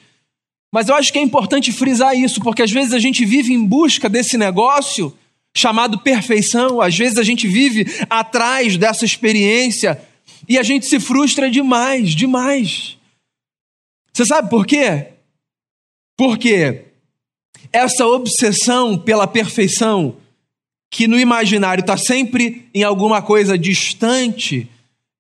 Mas 0.74 0.90
eu 0.90 0.96
acho 0.96 1.12
que 1.12 1.20
é 1.20 1.22
importante 1.22 1.72
frisar 1.72 2.16
isso, 2.16 2.42
porque 2.42 2.64
às 2.64 2.72
vezes 2.72 2.94
a 2.94 3.00
gente 3.00 3.26
vive 3.26 3.54
em 3.54 3.66
busca 3.66 4.10
desse 4.10 4.38
negócio 4.38 5.16
chamado 5.56 6.00
perfeição, 6.00 6.82
às 6.82 6.98
vezes 6.98 7.18
a 7.18 7.24
gente 7.24 7.48
vive 7.48 7.86
atrás 8.10 8.78
dessa 8.78 9.06
experiência 9.06 10.02
e 10.48 10.58
a 10.58 10.64
gente 10.64 10.86
se 10.86 11.00
frustra 11.00 11.50
demais, 11.50 12.12
demais. 12.12 12.98
Você 14.14 14.26
sabe 14.26 14.50
por 14.50 14.66
quê? 14.66 15.14
Porque 16.18 16.87
essa 17.72 18.06
obsessão 18.06 18.98
pela 18.98 19.28
perfeição, 19.28 20.18
que 20.90 21.08
no 21.08 21.20
imaginário 21.20 21.82
está 21.82 21.98
sempre 21.98 22.68
em 22.74 22.84
alguma 22.84 23.22
coisa 23.22 23.58
distante, 23.58 24.70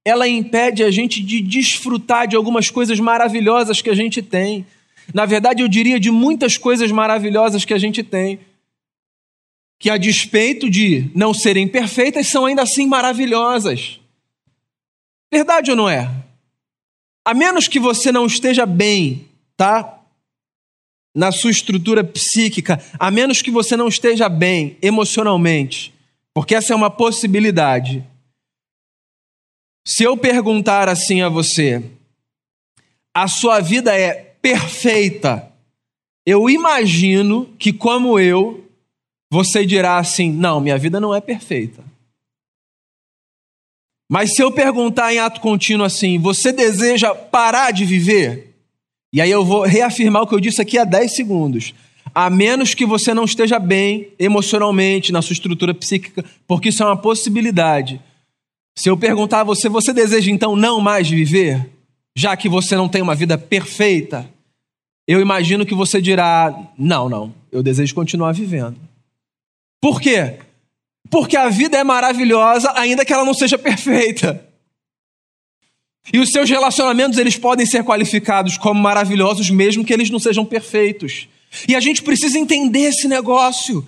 ela 0.05 0.27
impede 0.27 0.83
a 0.83 0.89
gente 0.89 1.21
de 1.21 1.41
desfrutar 1.41 2.27
de 2.27 2.35
algumas 2.35 2.69
coisas 2.69 2.99
maravilhosas 2.99 3.81
que 3.81 3.89
a 3.89 3.95
gente 3.95 4.21
tem. 4.21 4.65
Na 5.13 5.25
verdade, 5.25 5.61
eu 5.61 5.67
diria 5.67 5.99
de 5.99 6.09
muitas 6.09 6.57
coisas 6.57 6.91
maravilhosas 6.91 7.65
que 7.65 7.73
a 7.73 7.77
gente 7.77 8.01
tem, 8.03 8.39
que 9.77 9.89
a 9.89 9.97
despeito 9.97 10.69
de 10.69 11.11
não 11.13 11.33
serem 11.33 11.67
perfeitas, 11.67 12.27
são 12.27 12.45
ainda 12.45 12.61
assim 12.61 12.87
maravilhosas. 12.87 13.99
Verdade 15.31 15.71
ou 15.71 15.77
não 15.77 15.89
é? 15.89 16.09
A 17.25 17.33
menos 17.33 17.67
que 17.67 17.79
você 17.79 18.11
não 18.11 18.25
esteja 18.25 18.65
bem, 18.65 19.27
tá? 19.57 19.96
Na 21.17 21.31
sua 21.31 21.49
estrutura 21.49 22.03
psíquica, 22.03 22.79
a 22.99 23.09
menos 23.09 23.41
que 23.41 23.49
você 23.49 23.75
não 23.75 23.87
esteja 23.87 24.29
bem 24.29 24.77
emocionalmente, 24.83 25.91
porque 26.31 26.53
essa 26.53 26.73
é 26.73 26.75
uma 26.75 26.91
possibilidade. 26.91 28.05
Se 29.83 30.03
eu 30.03 30.15
perguntar 30.15 30.87
assim 30.87 31.23
a 31.23 31.27
você, 31.27 31.83
a 33.15 33.27
sua 33.27 33.59
vida 33.59 33.97
é 33.97 34.13
perfeita, 34.13 35.51
eu 36.23 36.47
imagino 36.47 37.51
que, 37.57 37.73
como 37.73 38.19
eu, 38.19 38.63
você 39.31 39.65
dirá 39.65 39.97
assim: 39.97 40.31
não, 40.31 40.61
minha 40.61 40.77
vida 40.77 40.99
não 40.99 41.15
é 41.15 41.19
perfeita. 41.19 41.83
Mas 44.07 44.35
se 44.35 44.43
eu 44.43 44.51
perguntar 44.51 45.11
em 45.11 45.17
ato 45.17 45.41
contínuo 45.41 45.83
assim, 45.83 46.19
você 46.19 46.51
deseja 46.51 47.15
parar 47.15 47.71
de 47.71 47.85
viver? 47.85 48.46
E 49.13 49.21
aí 49.21 49.31
eu 49.31 49.43
vou 49.43 49.63
reafirmar 49.63 50.23
o 50.23 50.27
que 50.27 50.35
eu 50.35 50.39
disse 50.39 50.61
aqui 50.61 50.77
há 50.77 50.83
10 50.83 51.15
segundos. 51.15 51.73
A 52.13 52.29
menos 52.29 52.73
que 52.73 52.85
você 52.85 53.13
não 53.13 53.25
esteja 53.25 53.59
bem 53.59 54.09
emocionalmente, 54.17 55.11
na 55.11 55.21
sua 55.21 55.33
estrutura 55.33 55.73
psíquica, 55.73 56.25
porque 56.47 56.69
isso 56.69 56.83
é 56.83 56.85
uma 56.85 56.97
possibilidade. 56.97 58.01
Se 58.77 58.89
eu 58.89 58.97
perguntar 58.97 59.41
a 59.41 59.43
você, 59.43 59.69
você 59.69 59.93
deseja 59.93 60.31
então 60.31 60.55
não 60.55 60.79
mais 60.79 61.09
viver? 61.09 61.69
Já 62.15 62.35
que 62.35 62.49
você 62.49 62.75
não 62.75 62.89
tem 62.89 63.01
uma 63.01 63.15
vida 63.15 63.37
perfeita? 63.37 64.29
Eu 65.07 65.21
imagino 65.21 65.65
que 65.65 65.75
você 65.75 66.01
dirá: 66.01 66.53
não, 66.77 67.07
não, 67.07 67.33
eu 67.51 67.63
desejo 67.63 67.95
continuar 67.95 68.33
vivendo. 68.33 68.77
Por 69.81 70.01
quê? 70.01 70.39
Porque 71.09 71.37
a 71.37 71.49
vida 71.49 71.77
é 71.77 71.83
maravilhosa, 71.83 72.71
ainda 72.75 73.05
que 73.05 73.13
ela 73.13 73.23
não 73.23 73.33
seja 73.33 73.57
perfeita. 73.57 74.46
E 76.11 76.19
os 76.19 76.29
seus 76.29 76.49
relacionamentos, 76.49 77.19
eles 77.19 77.37
podem 77.37 77.65
ser 77.65 77.83
qualificados 77.83 78.57
como 78.57 78.81
maravilhosos, 78.81 79.49
mesmo 79.49 79.83
que 79.83 79.93
eles 79.93 80.09
não 80.09 80.19
sejam 80.19 80.45
perfeitos. 80.45 81.27
E 81.67 81.75
a 81.75 81.79
gente 81.79 82.01
precisa 82.01 82.37
entender 82.37 82.81
esse 82.81 83.07
negócio. 83.07 83.85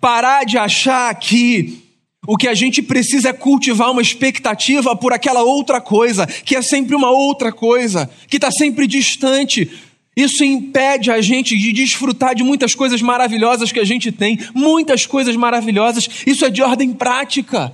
Parar 0.00 0.44
de 0.44 0.58
achar 0.58 1.14
que 1.14 1.82
o 2.26 2.36
que 2.36 2.48
a 2.48 2.54
gente 2.54 2.82
precisa 2.82 3.30
é 3.30 3.32
cultivar 3.32 3.90
uma 3.90 4.02
expectativa 4.02 4.94
por 4.94 5.12
aquela 5.12 5.42
outra 5.42 5.80
coisa, 5.80 6.26
que 6.26 6.54
é 6.54 6.60
sempre 6.60 6.94
uma 6.94 7.10
outra 7.10 7.50
coisa, 7.50 8.10
que 8.28 8.36
está 8.36 8.50
sempre 8.50 8.86
distante. 8.86 9.70
Isso 10.14 10.44
impede 10.44 11.10
a 11.10 11.20
gente 11.20 11.56
de 11.56 11.72
desfrutar 11.72 12.34
de 12.34 12.42
muitas 12.42 12.74
coisas 12.74 13.00
maravilhosas 13.00 13.72
que 13.72 13.80
a 13.80 13.84
gente 13.84 14.12
tem, 14.12 14.38
muitas 14.52 15.06
coisas 15.06 15.36
maravilhosas. 15.36 16.08
Isso 16.26 16.44
é 16.44 16.50
de 16.50 16.60
ordem 16.60 16.92
prática. 16.92 17.72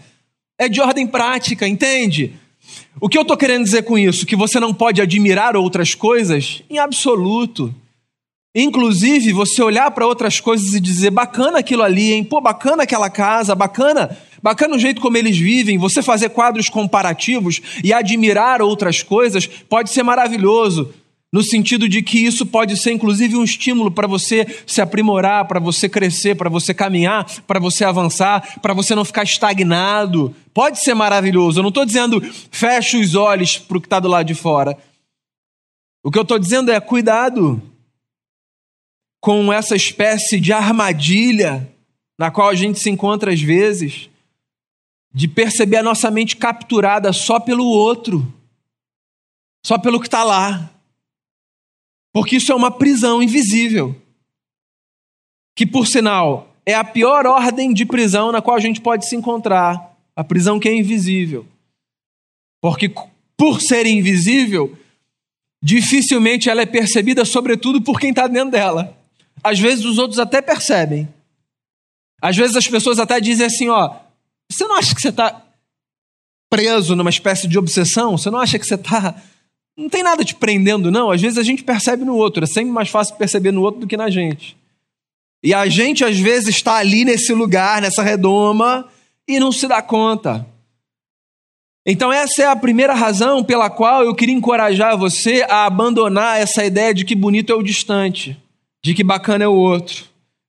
É 0.56 0.68
de 0.68 0.80
ordem 0.80 1.06
prática, 1.06 1.66
entende? 1.66 2.34
O 3.00 3.09
que 3.09 3.18
eu 3.18 3.22
estou 3.22 3.37
querendo 3.37 3.64
dizer 3.64 3.83
com 3.83 3.98
isso? 3.98 4.27
Que 4.27 4.37
você 4.37 4.61
não 4.61 4.72
pode 4.72 5.00
admirar 5.00 5.57
outras 5.57 5.94
coisas? 5.94 6.62
Em 6.70 6.79
absoluto. 6.79 7.74
Inclusive, 8.55 9.33
você 9.33 9.62
olhar 9.62 9.90
para 9.90 10.07
outras 10.07 10.38
coisas 10.38 10.74
e 10.74 10.81
dizer, 10.81 11.11
bacana 11.11 11.59
aquilo 11.59 11.83
ali, 11.83 12.12
hein? 12.12 12.22
Pô, 12.22 12.40
bacana 12.40 12.85
aquela 12.85 13.11
casa, 13.11 13.53
bacana, 13.53 14.16
bacana 14.40 14.77
o 14.77 14.79
jeito 14.79 15.00
como 15.00 15.16
eles 15.16 15.37
vivem. 15.37 15.77
Você 15.77 16.03
fazer 16.03 16.29
quadros 16.29 16.68
comparativos 16.68 17.61
e 17.83 17.92
admirar 17.92 18.62
outras 18.62 19.03
coisas 19.03 19.46
pode 19.46 19.90
ser 19.90 20.05
maravilhoso 20.05 20.94
no 21.34 21.42
sentido 21.42 21.88
de 21.88 22.00
que 22.00 22.24
isso 22.24 22.46
pode 22.46 22.76
ser 22.76 22.92
inclusive 22.92 23.36
um 23.36 23.42
estímulo 23.42 23.90
para 23.90 24.06
você 24.06 24.46
se 24.68 24.80
aprimorar, 24.80 25.48
para 25.48 25.58
você 25.58 25.88
crescer, 25.88 26.36
para 26.36 26.48
você 26.48 26.72
caminhar, 26.72 27.28
para 27.40 27.58
você 27.58 27.84
avançar, 27.84 28.60
para 28.60 28.72
você 28.72 28.94
não 28.94 29.04
ficar 29.04 29.24
estagnado. 29.24 30.32
Pode 30.54 30.78
ser 30.78 30.94
maravilhoso. 30.94 31.58
Eu 31.58 31.64
não 31.64 31.70
estou 31.70 31.84
dizendo 31.84 32.20
feche 32.52 32.96
os 32.98 33.16
olhos 33.16 33.58
para 33.58 33.76
o 33.76 33.80
que 33.80 33.88
está 33.88 33.98
do 33.98 34.06
lado 34.06 34.24
de 34.24 34.34
fora. 34.34 34.78
O 36.04 36.10
que 36.12 36.16
eu 36.16 36.22
estou 36.22 36.38
dizendo 36.38 36.70
é 36.70 36.78
cuidado 36.78 37.60
com 39.20 39.52
essa 39.52 39.74
espécie 39.74 40.38
de 40.38 40.52
armadilha 40.52 41.68
na 42.16 42.30
qual 42.30 42.48
a 42.48 42.54
gente 42.54 42.78
se 42.78 42.90
encontra 42.90 43.32
às 43.32 43.40
vezes, 43.40 44.08
de 45.12 45.26
perceber 45.26 45.78
a 45.78 45.82
nossa 45.82 46.12
mente 46.12 46.36
capturada 46.36 47.12
só 47.12 47.40
pelo 47.40 47.64
outro, 47.64 48.24
só 49.66 49.76
pelo 49.76 49.98
que 49.98 50.06
está 50.06 50.22
lá. 50.22 50.70
Porque 52.14 52.37
isso 52.37 52.53
é 52.53 52.55
uma 52.55 52.70
prisão 52.70 53.20
invisível. 53.20 54.00
Que, 55.57 55.66
por 55.66 55.88
sinal, 55.88 56.55
é 56.64 56.72
a 56.72 56.85
pior 56.85 57.27
ordem 57.27 57.74
de 57.74 57.85
prisão 57.85 58.31
na 58.31 58.40
qual 58.40 58.57
a 58.57 58.61
gente 58.61 58.81
pode 58.81 59.09
se 59.09 59.16
encontrar 59.16 59.96
a 60.14 60.22
prisão 60.22 60.61
que 60.61 60.68
é 60.68 60.74
invisível. 60.74 61.44
Porque, 62.62 62.88
por 63.37 63.61
ser 63.61 63.85
invisível, 63.85 64.79
dificilmente 65.61 66.48
ela 66.48 66.62
é 66.62 66.66
percebida, 66.66 67.24
sobretudo 67.24 67.83
por 67.83 67.98
quem 67.98 68.11
está 68.11 68.29
dentro 68.29 68.53
dela. 68.53 68.96
Às 69.42 69.59
vezes 69.59 69.85
os 69.85 69.98
outros 69.98 70.20
até 70.20 70.40
percebem. 70.40 71.09
Às 72.22 72.37
vezes 72.37 72.55
as 72.55 72.68
pessoas 72.68 73.00
até 73.00 73.20
dizem 73.20 73.46
assim: 73.46 73.68
ó, 73.68 73.96
você 74.48 74.64
não 74.64 74.77
acha 74.77 74.94
que 74.94 75.00
você 75.00 75.09
está 75.09 75.44
preso 76.48 76.94
numa 76.94 77.11
espécie 77.11 77.48
de 77.48 77.59
obsessão? 77.59 78.16
Você 78.16 78.31
não 78.31 78.38
acha 78.38 78.57
que 78.57 78.64
você 78.64 78.77
está. 78.77 79.20
Não 79.76 79.88
tem 79.88 80.02
nada 80.02 80.24
te 80.24 80.34
prendendo, 80.34 80.90
não? 80.90 81.10
Às 81.10 81.20
vezes 81.20 81.38
a 81.38 81.42
gente 81.42 81.64
percebe 81.64 82.04
no 82.04 82.16
outro. 82.16 82.44
É 82.44 82.46
sempre 82.46 82.70
mais 82.70 82.88
fácil 82.88 83.16
perceber 83.16 83.50
no 83.50 83.62
outro 83.62 83.80
do 83.80 83.87
que 83.87 83.96
na 83.96 84.08
gente. 84.08 84.56
E 85.42 85.52
a 85.52 85.66
gente, 85.66 86.04
às 86.04 86.18
vezes, 86.18 86.48
está 86.48 86.76
ali 86.76 87.04
nesse 87.04 87.34
lugar, 87.34 87.82
nessa 87.82 88.02
redoma, 88.02 88.88
e 89.28 89.38
não 89.38 89.52
se 89.52 89.66
dá 89.66 89.82
conta. 89.82 90.46
Então, 91.87 92.10
essa 92.10 92.42
é 92.42 92.46
a 92.46 92.56
primeira 92.56 92.94
razão 92.94 93.44
pela 93.44 93.68
qual 93.68 94.02
eu 94.02 94.14
queria 94.14 94.34
encorajar 94.34 94.96
você 94.96 95.44
a 95.48 95.66
abandonar 95.66 96.40
essa 96.40 96.64
ideia 96.64 96.94
de 96.94 97.04
que 97.04 97.14
bonito 97.14 97.52
é 97.52 97.54
o 97.54 97.62
distante, 97.62 98.40
de 98.82 98.94
que 98.94 99.04
bacana 99.04 99.44
é 99.44 99.48
o 99.48 99.54
outro, 99.54 100.04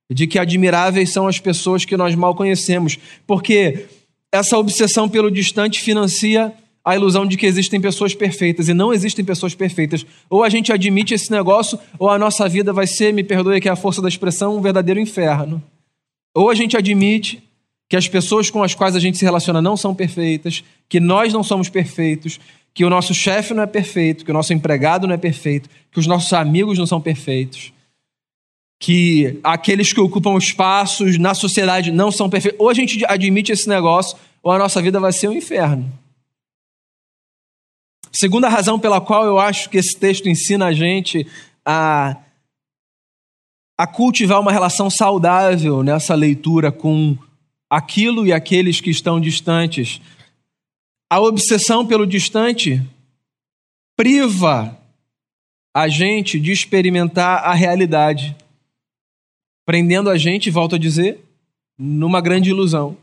de 0.09 0.27
que 0.27 0.39
admiráveis 0.39 1.11
são 1.11 1.27
as 1.27 1.39
pessoas 1.39 1.83
que 1.83 1.97
nós 1.97 2.15
mal 2.15 2.33
conhecemos, 2.33 2.97
porque 3.27 3.87
essa 4.31 4.57
obsessão 4.57 5.09
pelo 5.09 5.29
distante 5.29 5.81
financia 5.81 6.53
a 6.85 6.95
ilusão 6.95 7.25
de 7.25 7.35
que 7.35 7.47
existem 7.47 7.81
pessoas 7.81 8.13
perfeitas 8.13 8.69
e 8.69 8.73
não 8.73 8.93
existem 8.93 9.25
pessoas 9.25 9.55
perfeitas. 9.55 10.05
Ou 10.29 10.43
a 10.43 10.49
gente 10.49 10.71
admite 10.71 11.15
esse 11.15 11.31
negócio, 11.31 11.79
ou 11.97 12.11
a 12.11 12.19
nossa 12.19 12.47
vida 12.47 12.71
vai 12.71 12.85
ser, 12.85 13.11
me 13.11 13.23
perdoe 13.23 13.59
que 13.59 13.67
é 13.67 13.71
a 13.71 13.75
força 13.75 14.03
da 14.03 14.07
expressão, 14.07 14.55
um 14.55 14.61
verdadeiro 14.61 14.99
inferno. 14.99 15.61
Ou 16.35 16.51
a 16.51 16.53
gente 16.53 16.77
admite 16.77 17.41
que 17.89 17.95
as 17.95 18.07
pessoas 18.07 18.51
com 18.51 18.61
as 18.61 18.75
quais 18.75 18.95
a 18.95 18.99
gente 18.99 19.17
se 19.17 19.25
relaciona 19.25 19.61
não 19.61 19.75
são 19.75 19.95
perfeitas, 19.95 20.63
que 20.87 20.99
nós 20.99 21.33
não 21.33 21.43
somos 21.43 21.69
perfeitos, 21.69 22.39
que 22.71 22.85
o 22.85 22.89
nosso 22.89 23.15
chefe 23.15 23.53
não 23.53 23.63
é 23.63 23.67
perfeito, 23.67 24.23
que 24.23 24.31
o 24.31 24.33
nosso 24.33 24.53
empregado 24.53 25.07
não 25.07 25.15
é 25.15 25.17
perfeito, 25.17 25.67
que 25.91 25.99
os 25.99 26.05
nossos 26.05 26.33
amigos 26.33 26.77
não 26.77 26.85
são 26.85 27.01
perfeitos, 27.01 27.73
que 28.79 29.39
aqueles 29.43 29.91
que 29.91 29.99
ocupam 29.99 30.37
espaços 30.37 31.17
na 31.17 31.33
sociedade 31.33 31.91
não 31.91 32.11
são 32.11 32.29
perfeitos. 32.29 32.59
Ou 32.59 32.69
a 32.69 32.73
gente 32.73 33.03
admite 33.05 33.51
esse 33.51 33.67
negócio, 33.67 34.17
ou 34.43 34.51
a 34.51 34.59
nossa 34.59 34.81
vida 34.81 34.99
vai 34.99 35.11
ser 35.11 35.29
um 35.29 35.33
inferno. 35.33 36.04
Segunda 38.15 38.47
razão 38.47 38.79
pela 38.79 39.01
qual 39.01 39.25
eu 39.25 39.37
acho 39.37 39.69
que 39.69 39.77
esse 39.77 39.97
texto 39.99 40.29
ensina 40.29 40.67
a 40.67 40.73
gente 40.73 41.27
a, 41.65 42.15
a 43.77 43.85
cultivar 43.85 44.39
uma 44.39 44.53
relação 44.53 44.89
saudável 44.89 45.83
nessa 45.83 46.15
leitura 46.15 46.71
com 46.71 47.17
aquilo 47.69 48.25
e 48.25 48.31
aqueles 48.31 48.79
que 48.79 48.89
estão 48.89 49.19
distantes. 49.19 49.99
A 51.11 51.19
obsessão 51.19 51.85
pelo 51.85 52.07
distante 52.07 52.81
priva 53.97 54.79
a 55.75 55.89
gente 55.89 56.39
de 56.39 56.53
experimentar 56.53 57.43
a 57.43 57.53
realidade, 57.53 58.33
prendendo 59.65 60.09
a 60.09 60.17
gente, 60.17 60.49
volto 60.49 60.75
a 60.75 60.79
dizer, 60.79 61.19
numa 61.77 62.21
grande 62.21 62.49
ilusão. 62.49 62.95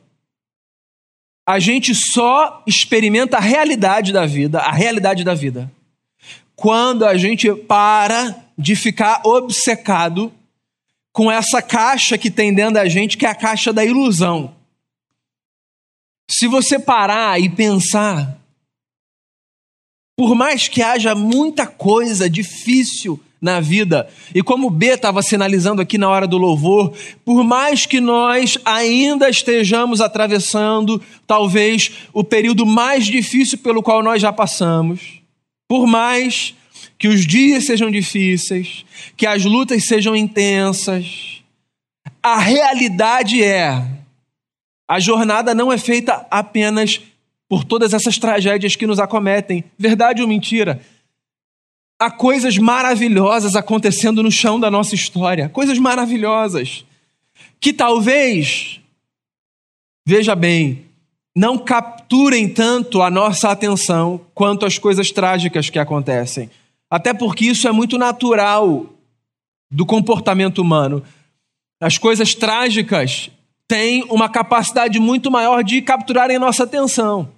A 1.47 1.59
gente 1.59 1.95
só 1.95 2.63
experimenta 2.67 3.37
a 3.37 3.41
realidade 3.41 4.13
da 4.13 4.27
vida, 4.27 4.61
a 4.61 4.71
realidade 4.71 5.25
da 5.25 5.35
vida, 5.35 5.71
quando 6.55 7.05
a 7.05 7.17
gente 7.17 7.53
para 7.55 8.45
de 8.57 8.77
ficar 8.77 9.23
obcecado 9.25 10.33
com 11.13 11.31
essa 11.31 11.61
caixa 11.61 12.17
que 12.17 12.31
tem 12.31 12.55
dentro 12.55 12.75
da 12.75 12.89
gente, 12.89 13.19
que 13.19 13.27
é 13.27 13.29
a 13.29 13.35
caixa 13.35 13.73
da 13.73 13.85
ilusão. 13.85 14.55
Se 16.31 16.47
você 16.47 16.79
parar 16.79 17.41
e 17.41 17.51
pensar, 17.51 18.39
por 20.17 20.35
mais 20.35 20.69
que 20.69 20.81
haja 20.81 21.15
muita 21.15 21.67
coisa 21.67 22.31
difícil 22.31 23.21
na 23.43 23.59
vida, 23.59 24.09
e 24.33 24.41
como 24.41 24.69
o 24.69 24.71
B 24.71 24.95
estava 24.95 25.21
sinalizando 25.21 25.83
aqui 25.83 25.99
na 25.99 26.09
hora 26.09 26.29
do 26.29 26.39
louvor, 26.39 26.93
por 27.25 27.43
mais 27.43 27.85
que 27.85 28.01
nós 28.01 28.57
ainda 28.65 29.29
estejamos 29.29 30.01
atravessando 30.01 31.03
talvez 31.27 31.91
o 32.13 32.23
período 32.23 32.65
mais 32.65 33.05
difícil 33.05 33.59
pelo 33.59 33.83
qual 33.83 34.01
nós 34.01 34.23
já 34.23 34.33
passamos, 34.33 35.21
por 35.69 35.89
mais 35.89 36.55
que 36.97 37.09
os 37.09 37.27
dias 37.27 37.67
sejam 37.67 37.91
difíceis, 37.91 38.85
que 39.17 39.27
as 39.27 39.45
lutas 39.45 39.87
sejam 39.87 40.15
intensas. 40.15 41.43
A 42.23 42.39
realidade 42.39 43.43
é: 43.43 43.85
a 44.89 45.01
jornada 45.01 45.53
não 45.53 45.73
é 45.73 45.79
feita 45.79 46.25
apenas 46.31 47.01
por 47.49 47.65
todas 47.65 47.93
essas 47.93 48.19
tragédias 48.19 48.77
que 48.77 48.87
nos 48.87 49.01
acometem. 49.01 49.65
Verdade 49.77 50.23
ou 50.23 50.29
mentira? 50.29 50.81
Há 52.03 52.11
coisas 52.11 52.59
maravilhosas 52.59 53.55
acontecendo 53.55 54.25
no 54.25 54.31
chão 54.33 54.59
da 54.59 54.69
nossa 54.69 54.93
história, 54.93 55.49
coisas 55.49 55.79
maravilhosas, 55.79 56.85
que 57.61 57.73
talvez, 57.73 58.81
veja 60.05 60.35
bem, 60.35 60.85
não 61.33 61.57
capturem 61.57 62.49
tanto 62.49 63.03
a 63.03 63.09
nossa 63.09 63.53
atenção 63.53 64.21
quanto 64.35 64.67
as 64.67 64.79
coisas 64.79 65.13
trágicas 65.13 65.71
que 65.71 65.79
acontecem. 65.79 66.51
Até 66.91 67.15
porque 67.15 67.45
isso 67.45 67.69
é 67.69 67.71
muito 67.71 67.97
natural 67.97 68.87
do 69.71 69.87
comportamento 69.87 70.59
humano. 70.59 71.05
As 71.81 71.99
coisas 71.99 72.35
trágicas 72.35 73.31
têm 73.69 74.03
uma 74.11 74.29
capacidade 74.29 74.99
muito 74.99 75.31
maior 75.31 75.63
de 75.63 75.81
capturarem 75.81 76.37
nossa 76.37 76.65
atenção. 76.65 77.31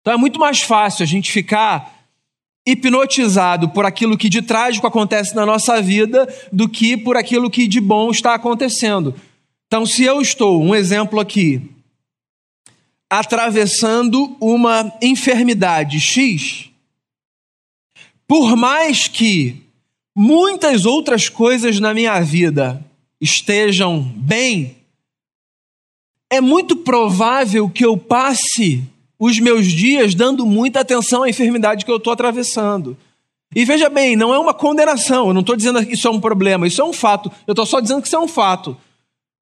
Então 0.00 0.12
é 0.12 0.16
muito 0.16 0.40
mais 0.40 0.60
fácil 0.60 1.04
a 1.04 1.06
gente 1.06 1.30
ficar 1.30 1.91
hipnotizado 2.66 3.68
por 3.70 3.84
aquilo 3.84 4.16
que 4.16 4.28
de 4.28 4.42
trágico 4.42 4.86
acontece 4.86 5.34
na 5.34 5.44
nossa 5.44 5.80
vida 5.82 6.32
do 6.52 6.68
que 6.68 6.96
por 6.96 7.16
aquilo 7.16 7.50
que 7.50 7.66
de 7.66 7.80
bom 7.80 8.10
está 8.10 8.34
acontecendo. 8.34 9.14
Então, 9.66 9.84
se 9.84 10.04
eu 10.04 10.20
estou, 10.20 10.62
um 10.62 10.74
exemplo 10.74 11.18
aqui, 11.18 11.70
atravessando 13.10 14.36
uma 14.40 14.92
enfermidade 15.02 15.98
X, 15.98 16.70
por 18.26 18.56
mais 18.56 19.08
que 19.08 19.62
muitas 20.16 20.86
outras 20.86 21.28
coisas 21.28 21.80
na 21.80 21.92
minha 21.92 22.20
vida 22.20 22.84
estejam 23.20 24.02
bem, 24.02 24.76
é 26.30 26.40
muito 26.40 26.76
provável 26.76 27.68
que 27.68 27.84
eu 27.84 27.96
passe 27.96 28.82
os 29.24 29.38
meus 29.38 29.66
dias 29.66 30.16
dando 30.16 30.44
muita 30.44 30.80
atenção 30.80 31.22
à 31.22 31.30
enfermidade 31.30 31.84
que 31.84 31.90
eu 31.92 31.98
estou 31.98 32.12
atravessando. 32.12 32.96
E 33.54 33.64
veja 33.64 33.88
bem, 33.88 34.16
não 34.16 34.34
é 34.34 34.38
uma 34.38 34.52
condenação, 34.52 35.28
eu 35.28 35.34
não 35.34 35.42
estou 35.42 35.54
dizendo 35.54 35.86
que 35.86 35.94
isso 35.94 36.08
é 36.08 36.10
um 36.10 36.18
problema, 36.18 36.66
isso 36.66 36.82
é 36.82 36.84
um 36.84 36.92
fato, 36.92 37.30
eu 37.46 37.52
estou 37.52 37.64
só 37.64 37.78
dizendo 37.78 38.02
que 38.02 38.08
isso 38.08 38.16
é 38.16 38.18
um 38.18 38.26
fato. 38.26 38.76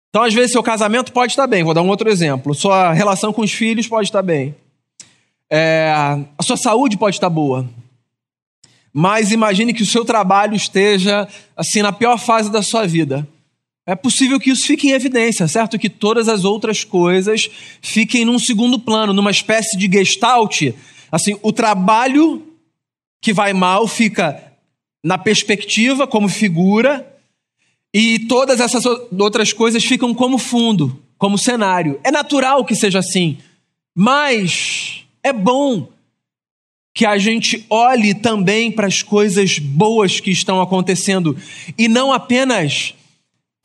Então, 0.08 0.22
às 0.22 0.32
vezes, 0.32 0.52
seu 0.52 0.62
casamento 0.62 1.12
pode 1.12 1.32
estar 1.32 1.46
bem, 1.46 1.62
vou 1.62 1.74
dar 1.74 1.82
um 1.82 1.88
outro 1.88 2.08
exemplo, 2.08 2.54
sua 2.54 2.94
relação 2.94 3.34
com 3.34 3.42
os 3.42 3.52
filhos 3.52 3.86
pode 3.86 4.08
estar 4.08 4.22
bem, 4.22 4.54
é, 5.50 5.92
a 6.38 6.42
sua 6.42 6.56
saúde 6.56 6.96
pode 6.96 7.16
estar 7.16 7.28
boa, 7.28 7.68
mas 8.94 9.30
imagine 9.30 9.74
que 9.74 9.82
o 9.82 9.86
seu 9.86 10.06
trabalho 10.06 10.54
esteja 10.54 11.28
assim 11.54 11.82
na 11.82 11.92
pior 11.92 12.16
fase 12.16 12.50
da 12.50 12.62
sua 12.62 12.86
vida. 12.86 13.28
É 13.86 13.94
possível 13.94 14.40
que 14.40 14.50
isso 14.50 14.66
fique 14.66 14.88
em 14.88 14.92
evidência, 14.92 15.46
certo? 15.46 15.78
Que 15.78 15.88
todas 15.88 16.28
as 16.28 16.44
outras 16.44 16.82
coisas 16.82 17.48
fiquem 17.80 18.24
num 18.24 18.38
segundo 18.38 18.80
plano, 18.80 19.12
numa 19.12 19.30
espécie 19.30 19.76
de 19.76 19.86
gestalt. 19.90 20.72
Assim, 21.10 21.38
o 21.40 21.52
trabalho 21.52 22.42
que 23.22 23.32
vai 23.32 23.52
mal 23.52 23.86
fica 23.86 24.42
na 25.04 25.16
perspectiva, 25.16 26.04
como 26.04 26.28
figura, 26.28 27.06
e 27.94 28.18
todas 28.26 28.58
essas 28.58 28.84
outras 28.84 29.52
coisas 29.52 29.84
ficam 29.84 30.12
como 30.12 30.36
fundo, 30.36 31.00
como 31.16 31.38
cenário. 31.38 32.00
É 32.02 32.10
natural 32.10 32.64
que 32.64 32.74
seja 32.74 32.98
assim, 32.98 33.38
mas 33.94 35.04
é 35.22 35.32
bom 35.32 35.88
que 36.92 37.06
a 37.06 37.18
gente 37.18 37.64
olhe 37.70 38.14
também 38.14 38.72
para 38.72 38.86
as 38.86 39.02
coisas 39.02 39.58
boas 39.58 40.18
que 40.18 40.30
estão 40.30 40.60
acontecendo 40.60 41.36
e 41.78 41.88
não 41.88 42.12
apenas 42.12 42.94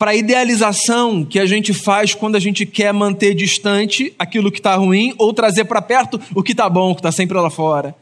para 0.02 0.10
a 0.10 0.16
idealização 0.16 1.24
que 1.24 1.38
a 1.38 1.46
gente 1.46 1.72
faz 1.72 2.12
quando 2.12 2.34
a 2.34 2.40
gente 2.40 2.66
quer 2.66 2.92
manter 2.92 3.36
distante 3.36 4.12
aquilo 4.18 4.50
que 4.50 4.58
está 4.58 4.74
ruim 4.74 5.14
ou 5.16 5.32
trazer 5.32 5.64
para 5.64 5.80
perto 5.80 6.20
o 6.34 6.42
que 6.42 6.50
está 6.50 6.68
bom, 6.68 6.92
que 6.92 6.98
está 6.98 7.12
sempre 7.12 7.38
lá 7.38 7.48
fora. 7.48 7.94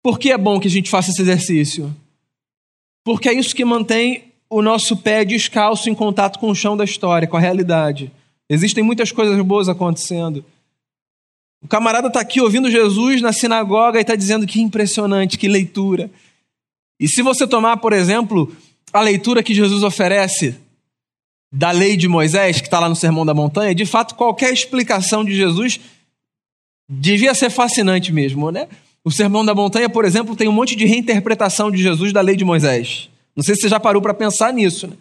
Por 0.00 0.16
que 0.16 0.30
é 0.30 0.38
bom 0.38 0.60
que 0.60 0.68
a 0.68 0.70
gente 0.70 0.88
faça 0.88 1.10
esse 1.10 1.20
exercício? 1.20 1.92
Porque 3.02 3.28
é 3.28 3.32
isso 3.32 3.52
que 3.52 3.64
mantém 3.64 4.32
o 4.48 4.62
nosso 4.62 4.96
pé 4.96 5.24
descalço 5.24 5.90
em 5.90 5.94
contato 5.94 6.38
com 6.38 6.48
o 6.48 6.54
chão 6.54 6.76
da 6.76 6.84
história, 6.84 7.26
com 7.26 7.36
a 7.36 7.40
realidade. 7.40 8.12
Existem 8.48 8.84
muitas 8.84 9.10
coisas 9.10 9.36
boas 9.44 9.68
acontecendo. 9.68 10.44
O 11.64 11.66
camarada 11.66 12.06
está 12.06 12.20
aqui 12.20 12.40
ouvindo 12.40 12.70
Jesus 12.70 13.20
na 13.20 13.32
sinagoga 13.32 13.98
e 13.98 14.02
está 14.02 14.14
dizendo 14.14 14.46
que 14.46 14.60
impressionante, 14.60 15.36
que 15.36 15.48
leitura. 15.48 16.08
E 17.00 17.08
se 17.08 17.22
você 17.22 17.44
tomar, 17.44 17.78
por 17.78 17.92
exemplo, 17.92 18.54
a 18.92 19.00
leitura 19.00 19.42
que 19.42 19.52
Jesus 19.52 19.82
oferece 19.82 20.62
da 21.52 21.70
lei 21.70 21.96
de 21.96 22.08
Moisés, 22.08 22.60
que 22.60 22.66
está 22.66 22.80
lá 22.80 22.88
no 22.88 22.96
Sermão 22.96 23.26
da 23.26 23.34
Montanha, 23.34 23.74
de 23.74 23.84
fato, 23.84 24.14
qualquer 24.14 24.52
explicação 24.52 25.22
de 25.22 25.34
Jesus 25.34 25.78
devia 26.88 27.34
ser 27.34 27.50
fascinante 27.50 28.12
mesmo, 28.12 28.50
né? 28.50 28.68
O 29.04 29.10
Sermão 29.10 29.44
da 29.44 29.54
Montanha, 29.54 29.88
por 29.88 30.04
exemplo, 30.04 30.36
tem 30.36 30.48
um 30.48 30.52
monte 30.52 30.76
de 30.76 30.86
reinterpretação 30.86 31.70
de 31.70 31.82
Jesus 31.82 32.12
da 32.12 32.20
lei 32.20 32.36
de 32.36 32.44
Moisés. 32.44 33.10
Não 33.34 33.42
sei 33.42 33.54
se 33.54 33.62
você 33.62 33.68
já 33.68 33.80
parou 33.80 34.00
para 34.00 34.14
pensar 34.14 34.52
nisso. 34.52 34.86
Né? 34.86 34.94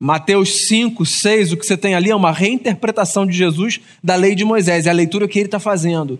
Mateus 0.00 0.66
5, 0.68 1.04
6, 1.04 1.52
o 1.52 1.56
que 1.56 1.66
você 1.66 1.76
tem 1.76 1.94
ali 1.94 2.10
é 2.10 2.16
uma 2.16 2.32
reinterpretação 2.32 3.26
de 3.26 3.36
Jesus 3.36 3.80
da 4.02 4.14
lei 4.14 4.34
de 4.34 4.44
Moisés, 4.44 4.86
é 4.86 4.90
a 4.90 4.94
leitura 4.94 5.28
que 5.28 5.38
ele 5.38 5.46
está 5.46 5.58
fazendo. 5.58 6.18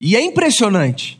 E 0.00 0.16
é 0.16 0.20
impressionante, 0.20 1.19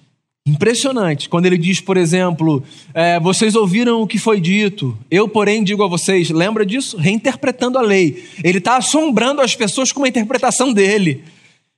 impressionante, 0.50 1.28
quando 1.28 1.46
ele 1.46 1.56
diz, 1.56 1.80
por 1.80 1.96
exemplo, 1.96 2.62
é, 2.92 3.20
vocês 3.20 3.54
ouviram 3.54 4.02
o 4.02 4.06
que 4.06 4.18
foi 4.18 4.40
dito, 4.40 4.96
eu, 5.10 5.28
porém, 5.28 5.62
digo 5.62 5.82
a 5.82 5.88
vocês, 5.88 6.30
lembra 6.30 6.66
disso? 6.66 6.96
Reinterpretando 6.96 7.78
a 7.78 7.82
lei. 7.82 8.24
Ele 8.42 8.58
está 8.58 8.76
assombrando 8.76 9.40
as 9.40 9.54
pessoas 9.54 9.92
com 9.92 10.04
a 10.04 10.08
interpretação 10.08 10.72
dele. 10.72 11.22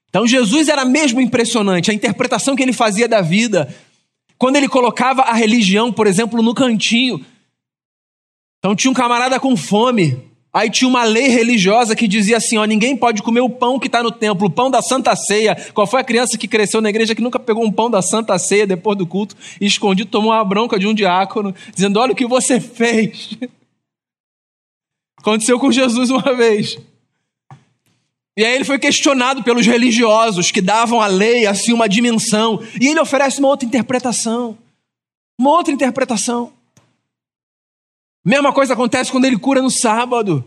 Então 0.08 0.26
Jesus 0.26 0.68
era 0.68 0.84
mesmo 0.84 1.20
impressionante, 1.20 1.90
a 1.90 1.94
interpretação 1.94 2.54
que 2.54 2.62
ele 2.62 2.72
fazia 2.72 3.08
da 3.08 3.20
vida. 3.20 3.74
Quando 4.38 4.56
ele 4.56 4.68
colocava 4.68 5.22
a 5.22 5.32
religião, 5.32 5.92
por 5.92 6.06
exemplo, 6.06 6.42
no 6.42 6.54
cantinho. 6.54 7.24
Então 8.58 8.74
tinha 8.74 8.90
um 8.90 8.94
camarada 8.94 9.38
com 9.38 9.56
fome. 9.56 10.18
Aí 10.54 10.68
tinha 10.68 10.86
uma 10.86 11.02
lei 11.04 11.28
religiosa 11.28 11.96
que 11.96 12.06
dizia 12.06 12.36
assim: 12.36 12.58
ó, 12.58 12.64
ninguém 12.64 12.94
pode 12.94 13.22
comer 13.22 13.40
o 13.40 13.48
pão 13.48 13.78
que 13.78 13.86
está 13.86 14.02
no 14.02 14.12
templo, 14.12 14.48
o 14.48 14.50
pão 14.50 14.70
da 14.70 14.82
Santa 14.82 15.16
Ceia. 15.16 15.56
Qual 15.72 15.86
foi 15.86 16.00
a 16.00 16.04
criança 16.04 16.36
que 16.36 16.46
cresceu 16.46 16.82
na 16.82 16.90
igreja 16.90 17.14
que 17.14 17.22
nunca 17.22 17.38
pegou 17.38 17.64
um 17.64 17.72
pão 17.72 17.90
da 17.90 18.02
Santa 18.02 18.38
Ceia 18.38 18.66
depois 18.66 18.98
do 18.98 19.06
culto 19.06 19.34
e 19.58 19.66
escondido 19.66 20.10
tomou 20.10 20.30
uma 20.30 20.44
bronca 20.44 20.78
de 20.78 20.86
um 20.86 20.92
diácono, 20.92 21.54
dizendo: 21.74 21.98
olha 21.98 22.12
o 22.12 22.16
que 22.16 22.26
você 22.26 22.60
fez. 22.60 23.30
Aconteceu 25.18 25.58
com 25.58 25.72
Jesus 25.72 26.10
uma 26.10 26.34
vez. 26.34 26.78
E 28.36 28.44
aí 28.44 28.54
ele 28.54 28.64
foi 28.64 28.78
questionado 28.78 29.42
pelos 29.42 29.66
religiosos 29.66 30.50
que 30.50 30.60
davam 30.60 31.00
à 31.00 31.06
lei 31.06 31.46
assim 31.46 31.72
uma 31.72 31.88
dimensão, 31.88 32.62
e 32.80 32.88
ele 32.88 33.00
oferece 33.00 33.38
uma 33.38 33.48
outra 33.48 33.66
interpretação. 33.66 34.58
Uma 35.38 35.50
outra 35.50 35.72
interpretação. 35.72 36.52
Mesma 38.24 38.52
coisa 38.52 38.74
acontece 38.74 39.10
quando 39.10 39.24
ele 39.24 39.38
cura 39.38 39.60
no 39.60 39.70
sábado. 39.70 40.44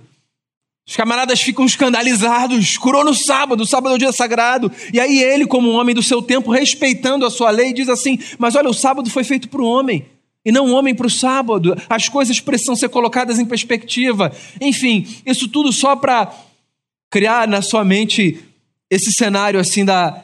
Os 0.87 0.95
camaradas 0.95 1.41
ficam 1.41 1.65
escandalizados. 1.65 2.77
Curou 2.77 3.03
no 3.03 3.13
sábado, 3.13 3.61
o 3.63 3.67
sábado 3.67 3.93
é 3.93 3.95
o 3.95 3.99
dia 3.99 4.11
sagrado. 4.11 4.71
E 4.93 4.99
aí 4.99 5.21
ele, 5.21 5.47
como 5.47 5.69
um 5.69 5.75
homem 5.75 5.95
do 5.95 6.03
seu 6.03 6.21
tempo, 6.21 6.51
respeitando 6.51 7.25
a 7.25 7.31
sua 7.31 7.49
lei, 7.49 7.73
diz 7.73 7.89
assim: 7.89 8.19
Mas 8.37 8.55
olha, 8.55 8.69
o 8.69 8.73
sábado 8.73 9.09
foi 9.09 9.23
feito 9.23 9.49
para 9.49 9.61
o 9.61 9.67
homem 9.67 10.05
e 10.45 10.51
não 10.51 10.67
o 10.67 10.73
homem 10.73 10.93
para 10.93 11.07
o 11.07 11.09
sábado. 11.09 11.75
As 11.89 12.07
coisas 12.07 12.39
precisam 12.39 12.75
ser 12.75 12.89
colocadas 12.89 13.39
em 13.39 13.45
perspectiva. 13.45 14.31
Enfim, 14.61 15.07
isso 15.25 15.47
tudo 15.47 15.73
só 15.73 15.95
para 15.95 16.31
criar 17.09 17.47
na 17.47 17.61
sua 17.63 17.83
mente 17.83 18.39
esse 18.89 19.11
cenário 19.11 19.59
assim 19.59 19.83
da, 19.83 20.23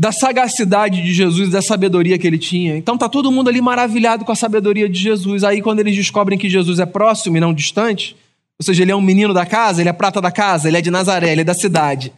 da 0.00 0.12
sagacidade 0.12 1.02
de 1.02 1.12
Jesus, 1.12 1.50
da 1.50 1.60
sabedoria 1.60 2.18
que 2.18 2.26
ele 2.26 2.38
tinha. 2.38 2.74
Então 2.74 2.96
tá 2.96 3.06
todo 3.06 3.30
mundo 3.30 3.50
ali 3.50 3.60
maravilhado 3.60 4.24
com 4.24 4.32
a 4.32 4.34
sabedoria 4.34 4.88
de 4.88 4.98
Jesus. 4.98 5.44
Aí 5.44 5.60
quando 5.60 5.80
eles 5.80 5.94
descobrem 5.94 6.38
que 6.38 6.48
Jesus 6.48 6.78
é 6.78 6.86
próximo 6.86 7.36
e 7.36 7.40
não 7.40 7.52
distante, 7.52 8.16
ou 8.58 8.64
seja, 8.64 8.82
ele 8.82 8.92
é 8.92 8.96
um 8.96 9.02
menino 9.02 9.34
da 9.34 9.44
casa, 9.44 9.82
ele 9.82 9.90
é 9.90 9.92
prata 9.92 10.18
da 10.18 10.32
casa, 10.32 10.68
ele 10.68 10.78
é 10.78 10.80
de 10.80 10.90
Nazaré, 10.90 11.32
ele 11.32 11.42
é 11.42 11.44
da 11.44 11.52
cidade. 11.52 12.14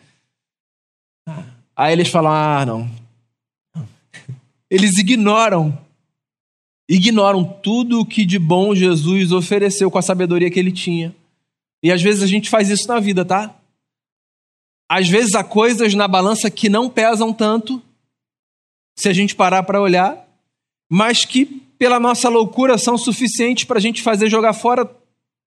Aí 1.74 1.92
eles 1.92 2.06
falam: 2.06 2.30
"Ah, 2.30 2.64
não". 2.64 2.88
Eles 4.70 4.96
ignoram 4.96 5.76
ignoram 6.88 7.42
tudo 7.42 7.98
o 7.98 8.06
que 8.06 8.24
de 8.24 8.38
bom 8.38 8.76
Jesus 8.76 9.32
ofereceu 9.32 9.90
com 9.90 9.98
a 9.98 10.02
sabedoria 10.02 10.48
que 10.52 10.58
ele 10.60 10.70
tinha. 10.70 11.12
E 11.82 11.90
às 11.90 12.00
vezes 12.00 12.22
a 12.22 12.28
gente 12.28 12.48
faz 12.48 12.70
isso 12.70 12.86
na 12.86 13.00
vida, 13.00 13.24
tá? 13.24 13.52
Às 14.94 15.08
vezes 15.08 15.34
há 15.34 15.42
coisas 15.42 15.94
na 15.94 16.06
balança 16.06 16.50
que 16.50 16.68
não 16.68 16.86
pesam 16.86 17.32
tanto, 17.32 17.80
se 18.94 19.08
a 19.08 19.12
gente 19.14 19.34
parar 19.34 19.62
para 19.62 19.80
olhar, 19.80 20.22
mas 20.86 21.24
que 21.24 21.46
pela 21.78 21.98
nossa 21.98 22.28
loucura 22.28 22.76
são 22.76 22.98
suficientes 22.98 23.64
para 23.64 23.78
a 23.78 23.80
gente 23.80 24.02
fazer 24.02 24.28
jogar 24.28 24.52
fora 24.52 24.84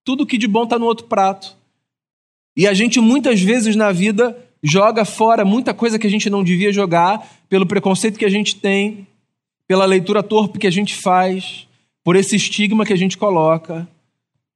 tudo 0.04 0.26
que 0.26 0.40
de 0.40 0.48
bom 0.48 0.64
está 0.64 0.80
no 0.80 0.88
outro 0.88 1.06
prato. 1.06 1.56
E 2.58 2.66
a 2.66 2.74
gente 2.74 3.00
muitas 3.00 3.40
vezes 3.40 3.76
na 3.76 3.92
vida 3.92 4.36
joga 4.64 5.06
fora 5.06 5.46
muita 5.46 5.76
coisa 5.76 6.00
que 6.00 6.08
a 6.08 6.10
gente 6.10 6.28
não 6.28 6.44
devia 6.44 6.74
jogar, 6.74 7.24
pelo 7.48 7.68
preconceito 7.68 8.18
que 8.18 8.26
a 8.26 8.32
gente 8.32 8.56
tem, 8.56 9.06
pela 9.68 9.86
leitura 9.86 10.24
torpe 10.24 10.58
que 10.58 10.66
a 10.66 10.72
gente 10.72 10.96
faz, 10.96 11.68
por 12.04 12.16
esse 12.16 12.36
estigma 12.36 12.84
que 12.84 12.94
a 12.94 12.98
gente 12.98 13.16
coloca, 13.16 13.88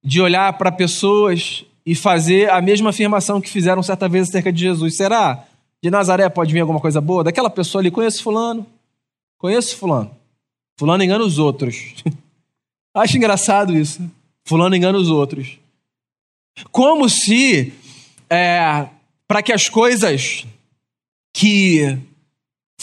de 0.03 0.19
olhar 0.19 0.51
para 0.57 0.71
pessoas 0.71 1.63
e 1.89 1.95
fazer 1.95 2.51
a 2.51 2.61
mesma 2.61 2.91
afirmação 2.91 3.41
que 3.41 3.49
fizeram 3.49 3.81
certa 3.81 4.07
vez 4.07 4.29
acerca 4.29 4.53
de 4.53 4.59
Jesus. 4.59 4.95
Será? 4.95 5.43
De 5.81 5.89
Nazaré 5.89 6.29
pode 6.29 6.53
vir 6.53 6.59
alguma 6.59 6.79
coisa 6.79 7.01
boa? 7.01 7.23
Daquela 7.23 7.49
pessoa 7.49 7.81
ali, 7.81 7.89
conheço 7.89 8.21
fulano. 8.21 8.63
Conheço 9.39 9.75
fulano. 9.75 10.15
Fulano 10.79 11.03
engana 11.03 11.23
os 11.25 11.39
outros. 11.39 11.95
Acho 12.93 13.17
engraçado 13.17 13.75
isso. 13.75 14.07
Fulano 14.45 14.75
engana 14.75 14.99
os 14.99 15.09
outros. 15.09 15.57
Como 16.71 17.09
se, 17.09 17.73
é, 18.29 18.85
para 19.27 19.41
que 19.41 19.51
as 19.51 19.67
coisas 19.67 20.45
que 21.33 21.97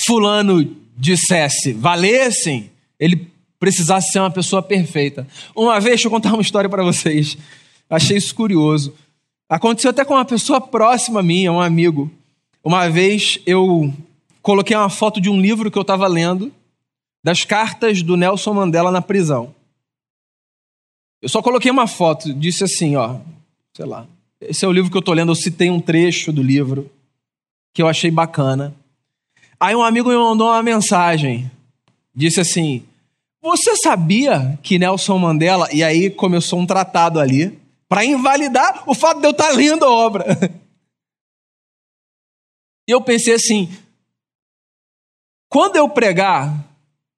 fulano 0.05 0.77
dissesse 0.97 1.73
valessem, 1.73 2.73
ele 2.99 3.31
precisasse 3.61 4.11
ser 4.11 4.19
uma 4.19 4.33
pessoa 4.33 4.65
perfeita. 4.65 5.29
Uma 5.55 5.79
vez, 5.79 5.95
deixa 5.95 6.09
eu 6.09 6.11
contar 6.11 6.33
uma 6.33 6.43
história 6.43 6.69
para 6.69 6.83
vocês. 6.83 7.39
Achei 7.89 8.17
isso 8.17 8.35
curioso. 8.35 8.95
Aconteceu 9.49 9.91
até 9.91 10.05
com 10.05 10.15
uma 10.15 10.25
pessoa 10.25 10.61
próxima 10.61 11.21
a 11.21 11.23
mim, 11.23 11.49
um 11.49 11.61
amigo. 11.61 12.11
Uma 12.65 12.89
vez 12.89 13.39
eu 13.47 13.93
coloquei 14.43 14.77
uma 14.77 14.91
foto 14.91 15.21
de 15.21 15.31
um 15.31 15.41
livro 15.41 15.71
que 15.71 15.79
eu 15.79 15.83
estava 15.83 16.07
lendo, 16.07 16.53
das 17.23 17.45
cartas 17.45 18.03
do 18.03 18.17
Nelson 18.17 18.55
Mandela 18.55 18.91
na 18.91 19.03
prisão. 19.03 19.55
Eu 21.23 21.29
só 21.29 21.41
coloquei 21.43 21.71
uma 21.71 21.87
foto, 21.87 22.33
disse 22.33 22.65
assim, 22.65 22.97
ó, 22.97 23.19
sei 23.75 23.87
lá. 23.87 24.07
Esse 24.41 24.65
é 24.65 24.69
o 24.69 24.73
livro 24.73 24.91
que 24.91 24.97
eu 24.97 25.01
estou 25.01 25.15
lendo, 25.15 25.33
eu 25.33 25.37
citei 25.37 25.71
um 25.71 25.81
trecho 25.81 26.33
do 26.33 26.43
livro 26.43 26.91
que 27.73 27.83
eu 27.83 27.89
achei 27.89 28.11
bacana. 28.11 28.75
Aí 29.59 29.75
um 29.75 29.83
amigo 29.83 30.09
me 30.09 30.17
mandou 30.17 30.49
uma 30.49 30.63
mensagem, 30.63 31.51
disse 32.15 32.41
assim: 32.41 32.83
Você 33.43 33.77
sabia 33.77 34.59
que 34.63 34.79
Nelson 34.79 35.19
Mandela. 35.19 35.69
E 35.73 35.83
aí 35.83 36.11
começou 36.11 36.59
um 36.59 36.67
tratado 36.67 37.19
ali 37.19 37.59
para 37.89 38.05
invalidar 38.05 38.83
o 38.87 38.95
fato 38.95 39.21
de 39.21 39.27
eu 39.27 39.31
estar 39.31 39.49
tá 39.49 39.53
lendo 39.53 39.85
a 39.85 39.91
obra. 39.91 40.25
E 42.89 42.93
eu 42.93 43.01
pensei 43.01 43.35
assim: 43.35 43.69
quando 45.49 45.77
eu 45.77 45.89
pregar 45.89 46.65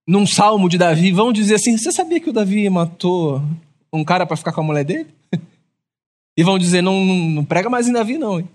num 0.06 0.26
salmo 0.26 0.68
de 0.68 0.78
Davi, 0.78 1.12
vão 1.12 1.32
dizer 1.32 1.56
assim: 1.56 1.76
você 1.76 1.92
sabia 1.92 2.20
que 2.20 2.30
o 2.30 2.32
Davi 2.32 2.68
matou 2.70 3.42
um 3.92 4.04
cara 4.04 4.26
para 4.26 4.36
ficar 4.36 4.52
com 4.52 4.60
a 4.62 4.64
mulher 4.64 4.84
dele? 4.84 5.14
E 6.36 6.42
vão 6.42 6.58
dizer: 6.58 6.82
não, 6.82 7.04
não, 7.04 7.16
não 7.16 7.44
prega 7.44 7.68
mais 7.68 7.88
em 7.88 7.92
Davi, 7.92 8.16
não. 8.16 8.38
Hein? 8.38 8.48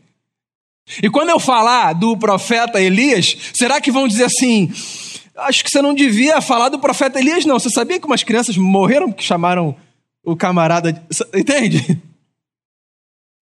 E 1.01 1.09
quando 1.09 1.29
eu 1.29 1.39
falar 1.39 1.93
do 1.93 2.17
profeta 2.17 2.81
Elias, 2.81 3.37
será 3.53 3.79
que 3.79 3.91
vão 3.91 4.07
dizer 4.07 4.23
assim: 4.23 4.71
acho 5.35 5.63
que 5.63 5.69
você 5.69 5.81
não 5.81 5.93
devia 5.93 6.41
falar 6.41 6.69
do 6.69 6.79
profeta 6.79 7.19
Elias, 7.19 7.45
não? 7.45 7.59
Você 7.59 7.69
sabia 7.69 7.99
que 7.99 8.05
umas 8.05 8.23
crianças 8.23 8.57
morreram 8.57 9.11
porque 9.11 9.23
chamaram 9.23 9.75
o 10.23 10.35
camarada. 10.35 10.89
Entende? 11.33 12.01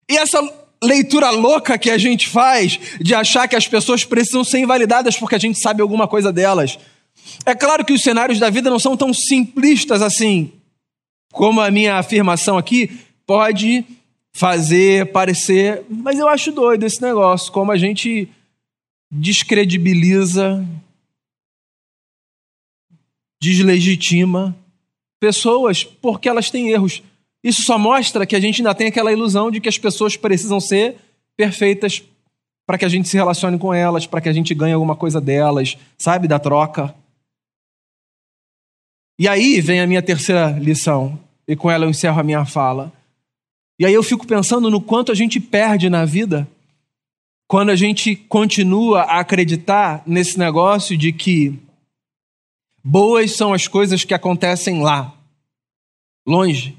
E 0.09 0.17
essa 0.17 0.41
leitura 0.83 1.29
louca 1.29 1.77
que 1.77 1.89
a 1.89 1.97
gente 1.97 2.27
faz 2.27 2.79
de 2.99 3.13
achar 3.13 3.47
que 3.47 3.55
as 3.55 3.67
pessoas 3.67 4.03
precisam 4.03 4.43
ser 4.43 4.59
invalidadas 4.59 5.15
porque 5.15 5.35
a 5.35 5.39
gente 5.39 5.59
sabe 5.59 5.81
alguma 5.81 6.07
coisa 6.07 6.33
delas. 6.33 6.79
É 7.45 7.53
claro 7.53 7.85
que 7.85 7.93
os 7.93 8.01
cenários 8.01 8.39
da 8.39 8.49
vida 8.49 8.69
não 8.69 8.79
são 8.79 8.97
tão 8.97 9.13
simplistas 9.13 10.01
assim, 10.01 10.51
como 11.31 11.61
a 11.61 11.69
minha 11.69 11.97
afirmação 11.97 12.57
aqui 12.57 12.99
pode 13.27 13.85
fazer 14.33 15.11
parecer, 15.11 15.85
mas 15.89 16.17
eu 16.17 16.27
acho 16.27 16.51
doido 16.51 16.85
esse 16.85 17.01
negócio, 17.01 17.51
como 17.51 17.71
a 17.71 17.77
gente 17.77 18.29
descredibiliza, 19.11 20.65
deslegitima 23.41 24.55
pessoas 25.21 25.83
porque 25.83 26.27
elas 26.27 26.49
têm 26.49 26.71
erros. 26.71 27.03
Isso 27.43 27.61
só 27.61 27.77
mostra 27.77 28.25
que 28.25 28.35
a 28.35 28.39
gente 28.39 28.61
ainda 28.61 28.73
tem 28.73 28.87
aquela 28.87 29.13
ilusão 29.13 29.51
de 29.51 29.61
que 29.61 29.69
as 29.69 29.77
pessoas 29.77 30.17
precisam 30.17 30.59
ser 30.59 30.97
perfeitas 31.37 32.03
para 32.67 32.77
que 32.77 32.85
a 32.85 32.89
gente 32.89 33.07
se 33.07 33.15
relacione 33.15 33.57
com 33.59 33.73
elas, 33.73 34.07
para 34.07 34.19
que 34.19 34.29
a 34.29 34.33
gente 34.33 34.53
ganhe 34.53 34.73
alguma 34.73 34.95
coisa 34.95 35.21
delas, 35.21 35.77
sabe, 35.97 36.27
da 36.27 36.39
troca. 36.39 36.93
E 39.19 39.27
aí 39.27 39.61
vem 39.61 39.79
a 39.79 39.87
minha 39.87 40.01
terceira 40.01 40.51
lição, 40.59 41.19
e 41.47 41.55
com 41.55 41.69
ela 41.69 41.85
eu 41.85 41.89
encerro 41.89 42.19
a 42.19 42.23
minha 42.23 42.45
fala. 42.45 42.91
E 43.79 43.85
aí 43.85 43.93
eu 43.93 44.03
fico 44.03 44.25
pensando 44.25 44.69
no 44.69 44.81
quanto 44.81 45.11
a 45.11 45.15
gente 45.15 45.39
perde 45.39 45.89
na 45.89 46.05
vida 46.05 46.47
quando 47.47 47.69
a 47.69 47.75
gente 47.75 48.15
continua 48.15 49.01
a 49.01 49.19
acreditar 49.19 50.01
nesse 50.05 50.39
negócio 50.39 50.97
de 50.97 51.11
que 51.11 51.59
boas 52.83 53.35
são 53.35 53.53
as 53.53 53.67
coisas 53.67 54.03
que 54.03 54.13
acontecem 54.13 54.81
lá, 54.81 55.15
longe, 56.25 56.77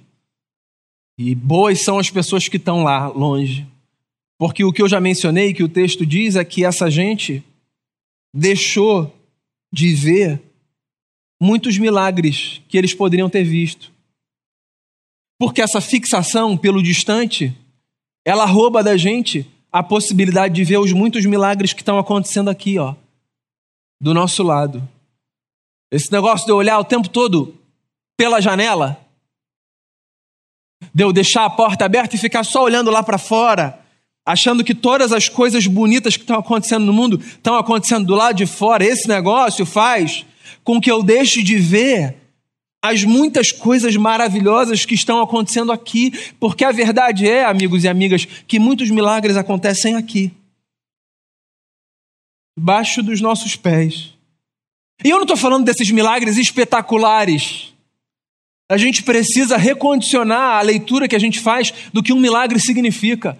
e 1.18 1.34
boas 1.34 1.82
são 1.84 1.98
as 1.98 2.10
pessoas 2.10 2.48
que 2.48 2.56
estão 2.56 2.82
lá, 2.82 3.08
longe. 3.08 3.66
Porque 4.38 4.64
o 4.64 4.72
que 4.72 4.82
eu 4.82 4.88
já 4.88 5.00
mencionei, 5.00 5.54
que 5.54 5.62
o 5.62 5.68
texto 5.68 6.04
diz, 6.04 6.34
é 6.34 6.44
que 6.44 6.64
essa 6.64 6.90
gente 6.90 7.44
deixou 8.34 9.14
de 9.72 9.94
ver 9.94 10.42
muitos 11.40 11.78
milagres 11.78 12.60
que 12.68 12.76
eles 12.76 12.94
poderiam 12.94 13.30
ter 13.30 13.44
visto. 13.44 13.92
Porque 15.38 15.62
essa 15.62 15.80
fixação 15.80 16.56
pelo 16.56 16.82
distante, 16.82 17.56
ela 18.24 18.44
rouba 18.44 18.82
da 18.82 18.96
gente 18.96 19.46
a 19.70 19.82
possibilidade 19.82 20.54
de 20.54 20.64
ver 20.64 20.78
os 20.78 20.92
muitos 20.92 21.24
milagres 21.24 21.72
que 21.72 21.80
estão 21.80 21.98
acontecendo 21.98 22.50
aqui, 22.50 22.78
ó, 22.78 22.94
do 24.00 24.12
nosso 24.12 24.42
lado. 24.42 24.86
Esse 25.92 26.10
negócio 26.10 26.46
de 26.46 26.52
eu 26.52 26.56
olhar 26.56 26.78
o 26.78 26.84
tempo 26.84 27.06
todo 27.06 27.54
pela 28.16 28.40
janela, 28.40 28.98
de 30.94 31.04
eu 31.04 31.12
deixar 31.12 31.44
a 31.44 31.50
porta 31.50 31.84
aberta 31.84 32.16
e 32.16 32.18
ficar 32.18 32.44
só 32.44 32.64
olhando 32.64 32.90
lá 32.90 33.02
para 33.02 33.18
fora, 33.18 33.78
achando 34.24 34.64
que 34.64 34.74
todas 34.74 35.12
as 35.12 35.28
coisas 35.28 35.66
bonitas 35.66 36.16
que 36.16 36.22
estão 36.22 36.38
acontecendo 36.38 36.86
no 36.86 36.94
mundo 36.94 37.20
estão 37.20 37.56
acontecendo 37.56 38.06
do 38.06 38.14
lado 38.14 38.36
de 38.36 38.46
fora. 38.46 38.82
Esse 38.82 39.06
negócio 39.06 39.66
faz 39.66 40.24
com 40.64 40.80
que 40.80 40.90
eu 40.90 41.02
deixe 41.02 41.42
de 41.42 41.58
ver 41.58 42.16
as 42.82 43.04
muitas 43.04 43.52
coisas 43.52 43.94
maravilhosas 43.94 44.86
que 44.86 44.94
estão 44.94 45.20
acontecendo 45.20 45.70
aqui, 45.70 46.10
porque 46.40 46.64
a 46.64 46.72
verdade 46.72 47.28
é, 47.28 47.44
amigos 47.44 47.84
e 47.84 47.88
amigas, 47.88 48.24
que 48.24 48.58
muitos 48.58 48.88
milagres 48.88 49.36
acontecem 49.36 49.94
aqui, 49.94 50.32
debaixo 52.56 53.02
dos 53.02 53.20
nossos 53.20 53.56
pés. 53.56 54.14
E 55.04 55.10
eu 55.10 55.16
não 55.16 55.22
estou 55.22 55.36
falando 55.36 55.64
desses 55.64 55.90
milagres 55.90 56.36
espetaculares. 56.36 57.72
A 58.68 58.76
gente 58.76 59.02
precisa 59.02 59.56
recondicionar 59.56 60.58
a 60.58 60.62
leitura 60.62 61.06
que 61.06 61.16
a 61.16 61.18
gente 61.18 61.40
faz 61.40 61.72
do 61.92 62.02
que 62.02 62.12
um 62.12 62.20
milagre 62.20 62.58
significa. 62.58 63.38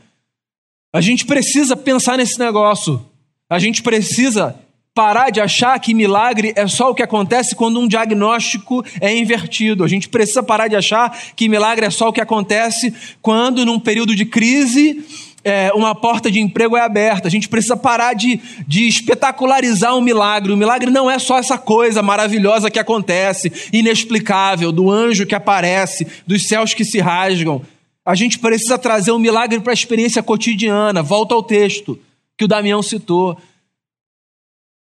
A 0.92 1.00
gente 1.00 1.24
precisa 1.24 1.74
pensar 1.74 2.18
nesse 2.18 2.38
negócio. 2.38 3.04
A 3.48 3.58
gente 3.58 3.82
precisa 3.82 4.58
parar 4.94 5.30
de 5.30 5.40
achar 5.40 5.78
que 5.80 5.94
milagre 5.94 6.52
é 6.54 6.66
só 6.68 6.90
o 6.90 6.94
que 6.94 7.02
acontece 7.02 7.54
quando 7.54 7.80
um 7.80 7.88
diagnóstico 7.88 8.84
é 9.00 9.16
invertido. 9.16 9.84
A 9.84 9.88
gente 9.88 10.08
precisa 10.08 10.42
parar 10.42 10.68
de 10.68 10.76
achar 10.76 11.18
que 11.34 11.48
milagre 11.48 11.86
é 11.86 11.90
só 11.90 12.08
o 12.08 12.12
que 12.12 12.20
acontece 12.20 12.94
quando, 13.22 13.64
num 13.64 13.80
período 13.80 14.14
de 14.14 14.26
crise, 14.26 15.02
é, 15.44 15.72
uma 15.72 15.94
porta 15.94 16.30
de 16.30 16.40
emprego 16.40 16.76
é 16.76 16.80
aberta. 16.80 17.28
A 17.28 17.30
gente 17.30 17.48
precisa 17.48 17.76
parar 17.76 18.14
de, 18.14 18.40
de 18.66 18.86
espetacularizar 18.86 19.96
um 19.96 20.00
milagre. 20.00 20.52
O 20.52 20.56
milagre 20.56 20.90
não 20.90 21.10
é 21.10 21.18
só 21.18 21.38
essa 21.38 21.58
coisa 21.58 22.02
maravilhosa 22.02 22.70
que 22.70 22.78
acontece, 22.78 23.52
inexplicável, 23.72 24.70
do 24.70 24.90
anjo 24.90 25.26
que 25.26 25.34
aparece, 25.34 26.06
dos 26.26 26.46
céus 26.46 26.74
que 26.74 26.84
se 26.84 27.00
rasgam. 27.00 27.62
A 28.04 28.14
gente 28.14 28.38
precisa 28.38 28.78
trazer 28.78 29.10
o 29.10 29.16
um 29.16 29.18
milagre 29.18 29.60
para 29.60 29.72
a 29.72 29.74
experiência 29.74 30.22
cotidiana. 30.22 31.02
Volta 31.02 31.34
ao 31.34 31.42
texto 31.42 31.98
que 32.36 32.44
o 32.44 32.48
Damião 32.48 32.82
citou. 32.82 33.36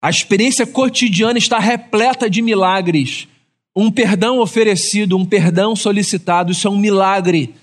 A 0.02 0.10
experiência 0.10 0.66
cotidiana 0.66 1.38
está 1.38 1.60
repleta 1.60 2.30
de 2.30 2.42
milagres. 2.42 3.28
Um 3.76 3.92
perdão 3.92 4.40
oferecido, 4.40 5.18
um 5.18 5.26
perdão 5.26 5.76
solicitado, 5.76 6.52
isso 6.52 6.68
é 6.68 6.72
um 6.72 6.78
milagre 6.78 7.54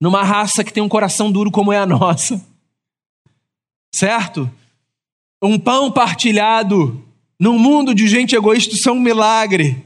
numa 0.00 0.22
raça 0.22 0.64
que 0.64 0.72
tem 0.72 0.82
um 0.82 0.88
coração 0.88 1.30
duro 1.30 1.50
como 1.50 1.72
é 1.72 1.78
a 1.78 1.86
nossa. 1.86 2.44
Certo? 3.94 4.50
Um 5.42 5.58
pão 5.58 5.90
partilhado 5.90 7.02
num 7.38 7.58
mundo 7.58 7.94
de 7.94 8.06
gente 8.06 8.34
egoísta, 8.34 8.74
é 8.88 8.92
um 8.92 9.00
milagre. 9.00 9.84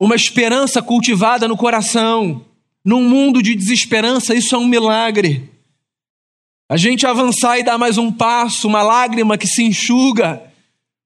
Uma 0.00 0.14
esperança 0.14 0.82
cultivada 0.82 1.46
no 1.46 1.56
coração, 1.56 2.44
num 2.84 3.02
mundo 3.08 3.42
de 3.42 3.54
desesperança, 3.54 4.34
isso 4.34 4.54
é 4.54 4.58
um 4.58 4.66
milagre. 4.66 5.50
A 6.68 6.76
gente 6.76 7.06
avançar 7.06 7.58
e 7.58 7.62
dar 7.62 7.78
mais 7.78 7.98
um 7.98 8.10
passo, 8.10 8.66
uma 8.66 8.82
lágrima 8.82 9.36
que 9.36 9.46
se 9.46 9.62
enxuga, 9.62 10.42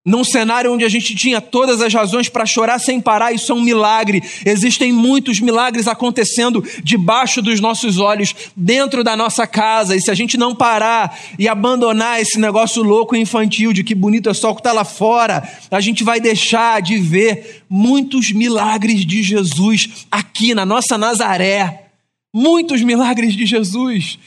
num 0.09 0.25
cenário 0.25 0.73
onde 0.73 0.87
a 0.87 0.89
gente 0.89 1.15
tinha 1.15 1.39
todas 1.39 1.83
as 1.83 1.93
razões 1.93 2.31
para 2.31 2.47
chorar 2.47 2.79
sem 2.79 2.99
parar, 2.99 3.31
isso 3.33 3.53
é 3.53 3.55
um 3.55 3.61
milagre. 3.61 4.23
Existem 4.45 4.91
muitos 4.91 5.39
milagres 5.39 5.87
acontecendo 5.87 6.65
debaixo 6.83 7.43
dos 7.43 7.61
nossos 7.61 7.99
olhos, 7.99 8.35
dentro 8.57 9.05
da 9.05 9.15
nossa 9.15 9.47
casa. 9.47 9.95
E 9.95 10.01
se 10.01 10.11
a 10.11 10.15
gente 10.15 10.39
não 10.39 10.55
parar 10.55 11.15
e 11.39 11.47
abandonar 11.47 12.21
esse 12.23 12.41
negócio 12.41 12.83
louco 12.83 13.15
e 13.15 13.21
infantil 13.21 13.71
de 13.71 13.85
que 13.85 13.95
bonito 13.95 14.31
é 14.31 14.35
só 14.35 14.51
o 14.51 14.55
que 14.55 14.61
está 14.61 14.73
lá 14.73 14.85
fora, 14.85 15.47
a 15.71 15.81
gente 15.81 16.03
vai 16.03 16.19
deixar 16.19 16.81
de 16.81 16.97
ver 16.97 17.63
muitos 17.69 18.33
milagres 18.33 19.05
de 19.05 19.23
Jesus 19.23 20.07
aqui 20.11 20.55
na 20.55 20.65
nossa 20.65 20.97
Nazaré. 20.97 21.91
Muitos 22.35 22.81
milagres 22.81 23.35
de 23.35 23.45
Jesus. 23.45 24.19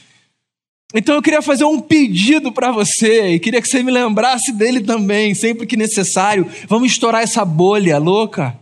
Então 0.94 1.14
eu 1.14 1.22
queria 1.22 1.40
fazer 1.40 1.64
um 1.64 1.80
pedido 1.80 2.52
para 2.52 2.70
você 2.70 3.34
e 3.34 3.40
queria 3.40 3.62
que 3.62 3.68
você 3.68 3.82
me 3.82 3.90
lembrasse 3.90 4.52
dele 4.52 4.80
também, 4.80 5.34
sempre 5.34 5.66
que 5.66 5.76
necessário. 5.76 6.46
Vamos 6.68 6.92
estourar 6.92 7.22
essa 7.22 7.44
bolha 7.44 7.98
louca, 7.98 8.58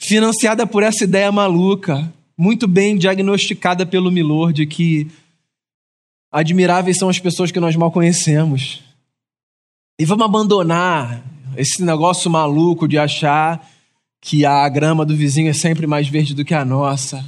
financiada 0.00 0.66
por 0.66 0.82
essa 0.82 1.04
ideia 1.04 1.30
maluca, 1.30 2.10
muito 2.36 2.66
bem 2.66 2.96
diagnosticada 2.96 3.84
pelo 3.84 4.10
Milor, 4.10 4.52
de 4.52 4.66
que 4.66 5.08
admiráveis 6.32 6.96
são 6.96 7.08
as 7.08 7.18
pessoas 7.18 7.52
que 7.52 7.60
nós 7.60 7.76
mal 7.76 7.92
conhecemos. 7.92 8.82
E 10.00 10.04
vamos 10.04 10.24
abandonar 10.24 11.22
esse 11.56 11.82
negócio 11.84 12.30
maluco 12.30 12.88
de 12.88 12.98
achar 12.98 13.68
que 14.20 14.44
a 14.44 14.66
grama 14.68 15.04
do 15.04 15.14
vizinho 15.14 15.50
é 15.50 15.52
sempre 15.52 15.86
mais 15.86 16.08
verde 16.08 16.34
do 16.34 16.44
que 16.44 16.54
a 16.54 16.64
nossa. 16.64 17.24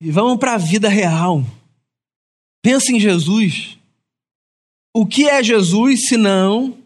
E 0.00 0.10
vamos 0.10 0.38
para 0.38 0.54
a 0.54 0.58
vida 0.58 0.88
real. 0.88 1.44
Pensa 2.66 2.90
em 2.90 2.98
Jesus. 2.98 3.78
O 4.92 5.06
que 5.06 5.28
é 5.28 5.40
Jesus 5.40 6.08
senão 6.08 6.76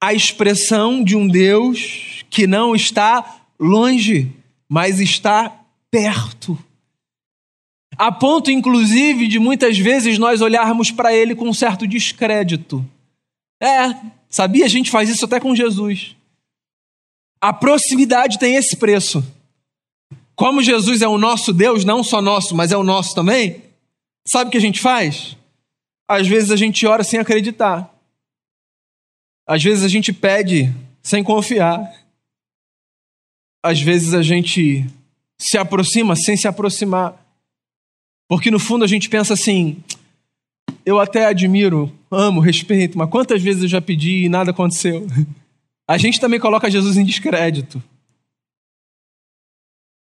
a 0.00 0.14
expressão 0.14 1.02
de 1.02 1.16
um 1.16 1.26
Deus 1.26 2.24
que 2.30 2.46
não 2.46 2.72
está 2.72 3.42
longe, 3.58 4.30
mas 4.68 5.00
está 5.00 5.60
perto? 5.90 6.56
A 7.98 8.12
ponto, 8.12 8.48
inclusive, 8.48 9.26
de 9.26 9.40
muitas 9.40 9.76
vezes 9.76 10.18
nós 10.18 10.40
olharmos 10.40 10.92
para 10.92 11.12
ele 11.12 11.34
com 11.34 11.48
um 11.48 11.52
certo 11.52 11.84
descrédito. 11.84 12.88
É, 13.60 13.96
sabia? 14.28 14.66
A 14.66 14.68
gente 14.68 14.88
faz 14.88 15.10
isso 15.10 15.24
até 15.24 15.40
com 15.40 15.52
Jesus. 15.52 16.14
A 17.40 17.52
proximidade 17.52 18.38
tem 18.38 18.54
esse 18.54 18.76
preço. 18.76 19.20
Como 20.36 20.62
Jesus 20.62 21.02
é 21.02 21.08
o 21.08 21.18
nosso 21.18 21.52
Deus, 21.52 21.84
não 21.84 22.04
só 22.04 22.22
nosso, 22.22 22.54
mas 22.54 22.70
é 22.70 22.76
o 22.76 22.84
nosso 22.84 23.16
também, 23.16 23.71
Sabe 24.26 24.48
o 24.48 24.50
que 24.50 24.58
a 24.58 24.60
gente 24.60 24.80
faz? 24.80 25.36
Às 26.08 26.26
vezes 26.28 26.50
a 26.50 26.56
gente 26.56 26.86
ora 26.86 27.02
sem 27.02 27.18
acreditar. 27.18 27.92
Às 29.46 29.62
vezes 29.62 29.84
a 29.84 29.88
gente 29.88 30.12
pede 30.12 30.72
sem 31.02 31.24
confiar. 31.24 31.80
Às 33.62 33.80
vezes 33.80 34.14
a 34.14 34.22
gente 34.22 34.86
se 35.40 35.58
aproxima 35.58 36.14
sem 36.14 36.36
se 36.36 36.46
aproximar. 36.46 37.18
Porque 38.28 38.50
no 38.50 38.58
fundo 38.58 38.84
a 38.84 38.88
gente 38.88 39.08
pensa 39.08 39.34
assim: 39.34 39.82
eu 40.84 40.98
até 40.98 41.26
admiro, 41.26 41.92
amo, 42.10 42.40
respeito, 42.40 42.98
mas 42.98 43.10
quantas 43.10 43.42
vezes 43.42 43.62
eu 43.62 43.68
já 43.68 43.80
pedi 43.80 44.24
e 44.24 44.28
nada 44.28 44.50
aconteceu? 44.50 45.06
A 45.88 45.98
gente 45.98 46.20
também 46.20 46.38
coloca 46.38 46.70
Jesus 46.70 46.96
em 46.96 47.04
descrédito. 47.04 47.82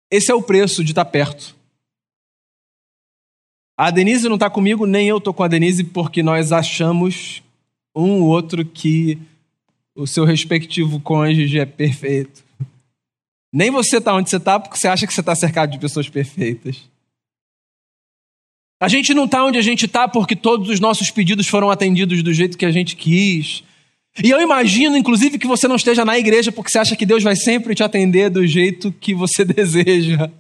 Esse 0.09 0.31
é 0.31 0.35
o 0.35 0.41
preço 0.41 0.83
de 0.83 0.91
estar 0.91 1.05
perto. 1.05 1.56
A 3.77 3.91
Denise 3.91 4.27
não 4.27 4.35
está 4.35 4.49
comigo, 4.49 4.87
nem 4.87 5.07
eu 5.07 5.19
estou 5.19 5.31
com 5.31 5.43
a 5.43 5.47
Denise, 5.47 5.83
porque 5.83 6.23
nós 6.23 6.51
achamos 6.51 7.43
um 7.95 8.21
ou 8.21 8.29
outro 8.29 8.65
que 8.65 9.19
o 9.95 10.07
seu 10.07 10.25
respectivo 10.25 10.99
cônjuge 10.99 11.59
é 11.59 11.65
perfeito. 11.65 12.43
Nem 13.53 13.69
você 13.69 13.97
está 13.97 14.13
onde 14.15 14.29
você 14.29 14.37
está 14.37 14.59
porque 14.59 14.77
você 14.77 14.87
acha 14.87 15.05
que 15.05 15.13
você 15.13 15.19
está 15.19 15.35
cercado 15.35 15.71
de 15.71 15.79
pessoas 15.79 16.09
perfeitas. 16.09 16.89
A 18.79 18.87
gente 18.87 19.13
não 19.13 19.25
está 19.25 19.43
onde 19.43 19.57
a 19.57 19.61
gente 19.61 19.85
está 19.85 20.07
porque 20.07 20.35
todos 20.35 20.69
os 20.69 20.79
nossos 20.79 21.09
pedidos 21.09 21.47
foram 21.47 21.69
atendidos 21.69 22.21
do 22.21 22.33
jeito 22.33 22.57
que 22.57 22.65
a 22.65 22.71
gente 22.71 22.95
quis. 22.95 23.63
E 24.23 24.29
eu 24.29 24.41
imagino, 24.41 24.97
inclusive, 24.97 25.37
que 25.37 25.47
você 25.47 25.67
não 25.67 25.75
esteja 25.75 26.03
na 26.03 26.17
igreja 26.17 26.51
porque 26.51 26.71
você 26.71 26.79
acha 26.79 26.95
que 26.95 27.05
Deus 27.05 27.23
vai 27.23 27.35
sempre 27.35 27.73
te 27.73 27.83
atender 27.83 28.29
do 28.29 28.45
jeito 28.45 28.91
que 28.91 29.13
você 29.13 29.45
deseja. 29.45 30.31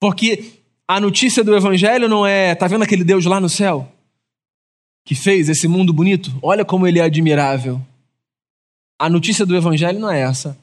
Porque 0.00 0.57
a 0.88 0.98
notícia 0.98 1.44
do 1.44 1.54
evangelho 1.54 2.08
não 2.08 2.26
é, 2.26 2.54
tá 2.54 2.66
vendo 2.66 2.82
aquele 2.82 3.04
Deus 3.04 3.24
lá 3.26 3.38
no 3.38 3.48
céu? 3.48 3.92
Que 5.04 5.14
fez 5.14 5.48
esse 5.48 5.68
mundo 5.68 5.92
bonito? 5.92 6.36
Olha 6.42 6.64
como 6.64 6.86
ele 6.86 6.98
é 6.98 7.02
admirável. 7.02 7.80
A 8.98 9.08
notícia 9.08 9.46
do 9.46 9.54
evangelho 9.54 10.00
não 10.00 10.10
é 10.10 10.20
essa. 10.20 10.58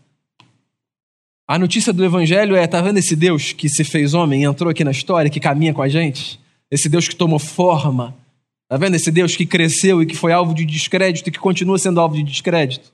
A 1.48 1.58
notícia 1.60 1.94
do 1.94 2.04
evangelho 2.04 2.56
é, 2.56 2.66
tá 2.68 2.82
vendo 2.82 2.98
esse 2.98 3.16
Deus 3.16 3.54
que 3.54 3.70
se 3.70 3.84
fez 3.84 4.14
homem, 4.14 4.44
entrou 4.44 4.70
aqui 4.70 4.84
na 4.84 4.92
história, 4.92 5.30
que 5.30 5.40
caminha 5.40 5.74
com 5.74 5.82
a 5.82 5.88
gente? 5.88 6.44
esse 6.70 6.90
Deus 6.90 7.08
que 7.08 7.16
tomou 7.16 7.40
forma. 7.40 8.16
Está 8.64 8.78
vendo 8.78 8.96
esse 8.96 9.12
Deus 9.12 9.36
que 9.36 9.46
cresceu 9.46 10.02
e 10.02 10.06
que 10.06 10.16
foi 10.16 10.32
alvo 10.32 10.54
de 10.54 10.66
descrédito 10.66 11.30
e 11.30 11.32
que 11.32 11.40
continua 11.40 11.78
sendo 11.78 12.00
alvo 12.00 12.16
de 12.16 12.24
descrédito? 12.24 12.92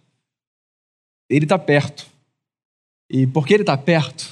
Ele 1.30 1.46
está 1.46 1.58
perto. 1.58 2.06
E 3.10 3.26
porque 3.26 3.54
ele 3.54 3.64
está 3.64 3.78
perto, 3.78 4.30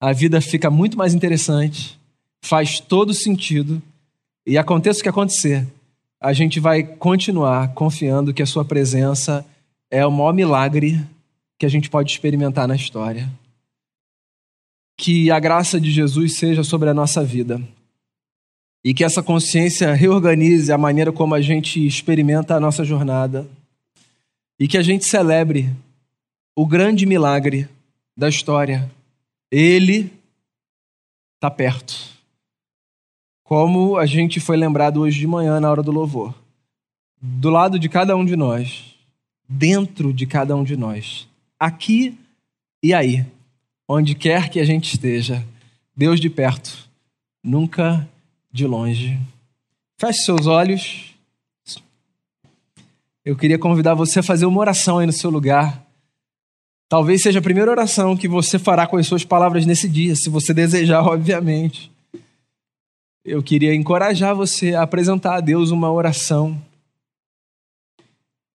a 0.00 0.12
vida 0.12 0.40
fica 0.40 0.70
muito 0.70 0.96
mais 0.96 1.14
interessante, 1.14 1.98
faz 2.42 2.80
todo 2.80 3.12
sentido, 3.12 3.82
e 4.46 4.56
aconteça 4.56 5.00
o 5.00 5.02
que 5.02 5.08
acontecer, 5.08 5.66
a 6.20 6.32
gente 6.32 6.60
vai 6.60 6.82
continuar 6.82 7.74
confiando 7.74 8.32
que 8.32 8.42
a 8.42 8.46
sua 8.46 8.64
presença 8.64 9.44
é 9.90 10.06
o 10.06 10.10
maior 10.10 10.32
milagre 10.32 11.04
que 11.58 11.66
a 11.66 11.68
gente 11.68 11.90
pode 11.90 12.10
experimentar 12.10 12.68
na 12.68 12.76
história. 12.76 13.30
Que 14.96 15.30
a 15.30 15.38
graça 15.38 15.80
de 15.80 15.90
Jesus 15.90 16.36
seja 16.36 16.62
sobre 16.64 16.88
a 16.88 16.94
nossa 16.94 17.22
vida 17.24 17.60
e 18.84 18.94
que 18.94 19.04
essa 19.04 19.22
consciência 19.22 19.92
reorganize 19.94 20.72
a 20.72 20.78
maneira 20.78 21.12
como 21.12 21.34
a 21.34 21.40
gente 21.40 21.84
experimenta 21.84 22.54
a 22.54 22.60
nossa 22.60 22.84
jornada 22.84 23.46
e 24.58 24.68
que 24.68 24.78
a 24.78 24.82
gente 24.82 25.04
celebre 25.04 25.70
o 26.54 26.64
grande 26.64 27.04
milagre 27.04 27.68
da 28.16 28.28
história. 28.28 28.90
Ele 29.50 30.10
está 31.36 31.50
perto. 31.50 32.15
Como 33.46 33.96
a 33.96 34.04
gente 34.06 34.40
foi 34.40 34.56
lembrado 34.56 35.00
hoje 35.00 35.20
de 35.20 35.26
manhã 35.26 35.60
na 35.60 35.70
hora 35.70 35.80
do 35.80 35.92
louvor. 35.92 36.34
Do 37.22 37.48
lado 37.48 37.78
de 37.78 37.88
cada 37.88 38.16
um 38.16 38.24
de 38.24 38.34
nós, 38.34 38.96
dentro 39.48 40.12
de 40.12 40.26
cada 40.26 40.56
um 40.56 40.64
de 40.64 40.76
nós, 40.76 41.28
aqui 41.58 42.18
e 42.82 42.92
aí, 42.92 43.24
onde 43.88 44.16
quer 44.16 44.48
que 44.48 44.58
a 44.58 44.64
gente 44.64 44.92
esteja, 44.92 45.46
Deus 45.96 46.18
de 46.18 46.28
perto, 46.28 46.88
nunca 47.40 48.08
de 48.50 48.66
longe. 48.66 49.16
Feche 49.96 50.24
seus 50.24 50.48
olhos. 50.48 51.14
Eu 53.24 53.36
queria 53.36 53.60
convidar 53.60 53.94
você 53.94 54.18
a 54.18 54.24
fazer 54.24 54.46
uma 54.46 54.58
oração 54.58 54.98
aí 54.98 55.06
no 55.06 55.12
seu 55.12 55.30
lugar. 55.30 55.86
Talvez 56.88 57.22
seja 57.22 57.38
a 57.38 57.42
primeira 57.42 57.70
oração 57.70 58.16
que 58.16 58.26
você 58.26 58.58
fará 58.58 58.88
com 58.88 58.96
as 58.96 59.06
suas 59.06 59.24
palavras 59.24 59.64
nesse 59.64 59.88
dia, 59.88 60.16
se 60.16 60.28
você 60.28 60.52
desejar, 60.52 61.02
obviamente. 61.06 61.94
Eu 63.28 63.42
queria 63.42 63.74
encorajar 63.74 64.36
você 64.36 64.72
a 64.72 64.82
apresentar 64.82 65.34
a 65.34 65.40
Deus 65.40 65.72
uma 65.72 65.90
oração. 65.90 66.62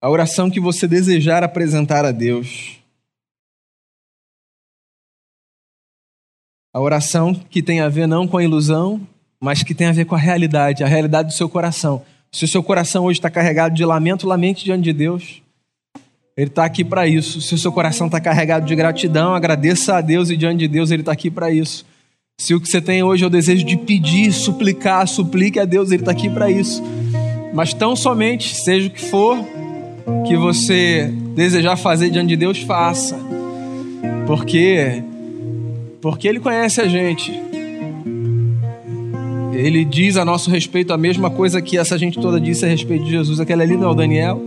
A 0.00 0.08
oração 0.08 0.50
que 0.50 0.58
você 0.58 0.88
desejar 0.88 1.44
apresentar 1.44 2.06
a 2.06 2.10
Deus. 2.10 2.78
A 6.72 6.80
oração 6.80 7.34
que 7.34 7.62
tem 7.62 7.82
a 7.82 7.88
ver 7.90 8.06
não 8.06 8.26
com 8.26 8.38
a 8.38 8.42
ilusão, 8.42 9.06
mas 9.38 9.62
que 9.62 9.74
tem 9.74 9.88
a 9.88 9.92
ver 9.92 10.06
com 10.06 10.14
a 10.14 10.18
realidade, 10.18 10.82
a 10.82 10.86
realidade 10.86 11.28
do 11.28 11.34
seu 11.34 11.50
coração. 11.50 12.02
Se 12.32 12.46
o 12.46 12.48
seu 12.48 12.62
coração 12.62 13.04
hoje 13.04 13.18
está 13.18 13.28
carregado 13.28 13.74
de 13.74 13.84
lamento, 13.84 14.26
lamente 14.26 14.64
diante 14.64 14.84
de 14.84 14.94
Deus. 14.94 15.42
Ele 16.34 16.48
está 16.48 16.64
aqui 16.64 16.82
para 16.82 17.06
isso. 17.06 17.42
Se 17.42 17.54
o 17.54 17.58
seu 17.58 17.72
coração 17.72 18.06
está 18.06 18.18
carregado 18.18 18.64
de 18.64 18.74
gratidão, 18.74 19.34
agradeça 19.34 19.98
a 19.98 20.00
Deus 20.00 20.30
e 20.30 20.36
diante 20.36 20.60
de 20.60 20.68
Deus 20.68 20.90
Ele 20.90 21.02
está 21.02 21.12
aqui 21.12 21.30
para 21.30 21.50
isso. 21.50 21.84
Se 22.42 22.56
o 22.56 22.60
que 22.60 22.68
você 22.68 22.80
tem 22.80 23.04
hoje 23.04 23.22
é 23.22 23.26
o 23.28 23.30
desejo 23.30 23.64
de 23.64 23.76
pedir, 23.76 24.32
suplicar, 24.32 25.06
suplique 25.06 25.60
a 25.60 25.64
Deus, 25.64 25.92
Ele 25.92 26.02
está 26.02 26.10
aqui 26.10 26.28
para 26.28 26.50
isso. 26.50 26.82
Mas 27.54 27.72
tão 27.72 27.94
somente, 27.94 28.56
seja 28.56 28.88
o 28.88 28.90
que 28.90 29.00
for 29.00 29.38
que 30.26 30.36
você 30.36 31.08
desejar 31.36 31.76
fazer 31.76 32.10
diante 32.10 32.30
de 32.30 32.36
Deus, 32.36 32.58
faça. 32.58 33.16
Porque 34.26 35.04
porque 36.00 36.26
Ele 36.26 36.40
conhece 36.40 36.80
a 36.80 36.88
gente. 36.88 37.32
Ele 39.52 39.84
diz 39.84 40.16
a 40.16 40.24
nosso 40.24 40.50
respeito 40.50 40.92
a 40.92 40.98
mesma 40.98 41.30
coisa 41.30 41.62
que 41.62 41.78
essa 41.78 41.96
gente 41.96 42.18
toda 42.18 42.40
disse 42.40 42.64
a 42.64 42.68
respeito 42.68 43.04
de 43.04 43.10
Jesus. 43.12 43.38
Aquele 43.38 43.62
ali 43.62 43.76
não 43.76 43.86
é 43.86 43.92
o 43.92 43.94
Daniel, 43.94 44.42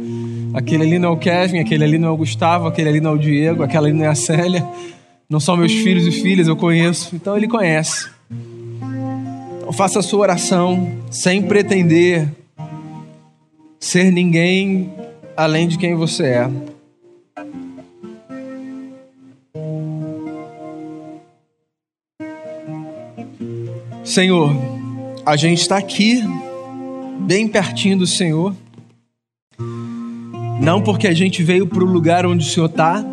Aquele 0.54 0.84
ali 0.84 1.00
não 1.00 1.10
é 1.10 1.12
o 1.14 1.18
Kevin, 1.18 1.60
aquele 1.60 1.86
ali 1.86 1.98
não 1.98 2.10
é 2.10 2.12
o 2.12 2.18
Gustavo, 2.18 2.68
aquele 2.68 2.90
ali 2.90 3.00
não 3.00 3.12
é 3.12 3.14
o 3.14 3.18
Diego, 3.18 3.64
aquela 3.64 3.88
ali 3.88 3.96
não 3.96 4.04
é 4.04 4.10
a 4.10 4.16
Célia. 4.16 4.66
Não 5.30 5.40
são 5.40 5.58
meus 5.58 5.72
filhos 5.72 6.06
e 6.06 6.12
filhas, 6.12 6.48
eu 6.48 6.56
conheço. 6.56 7.16
Então 7.16 7.36
ele 7.36 7.48
conhece. 7.48 8.10
Então 9.58 9.72
faça 9.74 10.00
a 10.00 10.04
sua 10.04 10.22
oração 10.22 10.92
sem 11.10 11.42
pretender 11.42 12.30
ser 13.80 14.12
ninguém 14.12 14.94
além 15.36 15.68
de 15.68 15.78
quem 15.78 15.96
você 15.96 16.26
é. 16.26 16.50
Senhor, 24.04 24.52
a 25.26 25.36
gente 25.36 25.62
está 25.62 25.78
aqui, 25.78 26.24
bem 27.22 27.48
pertinho 27.48 27.98
do 27.98 28.08
Senhor 28.08 28.56
não 30.60 30.82
porque 30.82 31.08
a 31.08 31.14
gente 31.14 31.44
veio 31.44 31.68
para 31.68 31.84
o 31.84 31.86
lugar 31.86 32.26
onde 32.26 32.46
o 32.46 32.50
Senhor 32.50 32.68
está, 32.68 33.06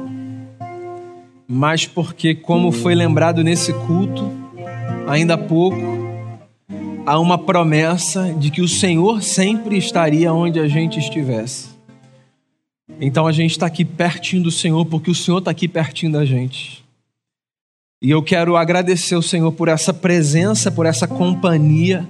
mas 1.54 1.84
porque, 1.84 2.34
como 2.34 2.72
foi 2.72 2.94
lembrado 2.94 3.44
nesse 3.44 3.74
culto, 3.74 4.32
ainda 5.06 5.34
há 5.34 5.38
pouco, 5.38 5.76
há 7.04 7.18
uma 7.18 7.36
promessa 7.36 8.32
de 8.32 8.50
que 8.50 8.62
o 8.62 8.68
Senhor 8.68 9.22
sempre 9.22 9.76
estaria 9.76 10.32
onde 10.32 10.58
a 10.58 10.66
gente 10.66 10.98
estivesse. 10.98 11.68
Então 12.98 13.26
a 13.26 13.32
gente 13.32 13.50
está 13.50 13.66
aqui 13.66 13.84
pertinho 13.84 14.44
do 14.44 14.50
Senhor, 14.50 14.86
porque 14.86 15.10
o 15.10 15.14
Senhor 15.14 15.40
está 15.40 15.50
aqui 15.50 15.68
pertinho 15.68 16.12
da 16.12 16.24
gente. 16.24 16.82
E 18.00 18.10
eu 18.10 18.22
quero 18.22 18.56
agradecer 18.56 19.14
ao 19.14 19.22
Senhor 19.22 19.52
por 19.52 19.68
essa 19.68 19.92
presença, 19.92 20.70
por 20.70 20.86
essa 20.86 21.06
companhia, 21.06 22.08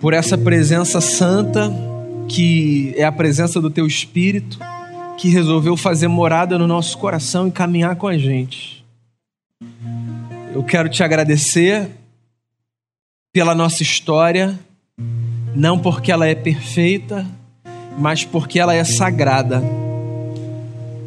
por 0.00 0.14
essa 0.14 0.38
presença 0.38 1.00
santa 1.00 1.72
que 2.28 2.94
é 2.96 3.02
a 3.02 3.10
presença 3.10 3.60
do 3.60 3.68
Teu 3.68 3.84
Espírito 3.84 4.60
que 5.18 5.28
resolveu 5.28 5.76
fazer 5.76 6.08
morada 6.08 6.58
no 6.58 6.66
nosso 6.66 6.98
coração 6.98 7.48
e 7.48 7.50
caminhar 7.50 7.96
com 7.96 8.06
a 8.06 8.18
gente. 8.18 8.84
Eu 10.54 10.62
quero 10.62 10.88
te 10.88 11.02
agradecer 11.02 11.88
pela 13.32 13.54
nossa 13.54 13.82
história, 13.82 14.58
não 15.54 15.78
porque 15.78 16.12
ela 16.12 16.26
é 16.26 16.34
perfeita, 16.34 17.26
mas 17.98 18.24
porque 18.24 18.58
ela 18.58 18.74
é 18.74 18.84
sagrada. 18.84 19.62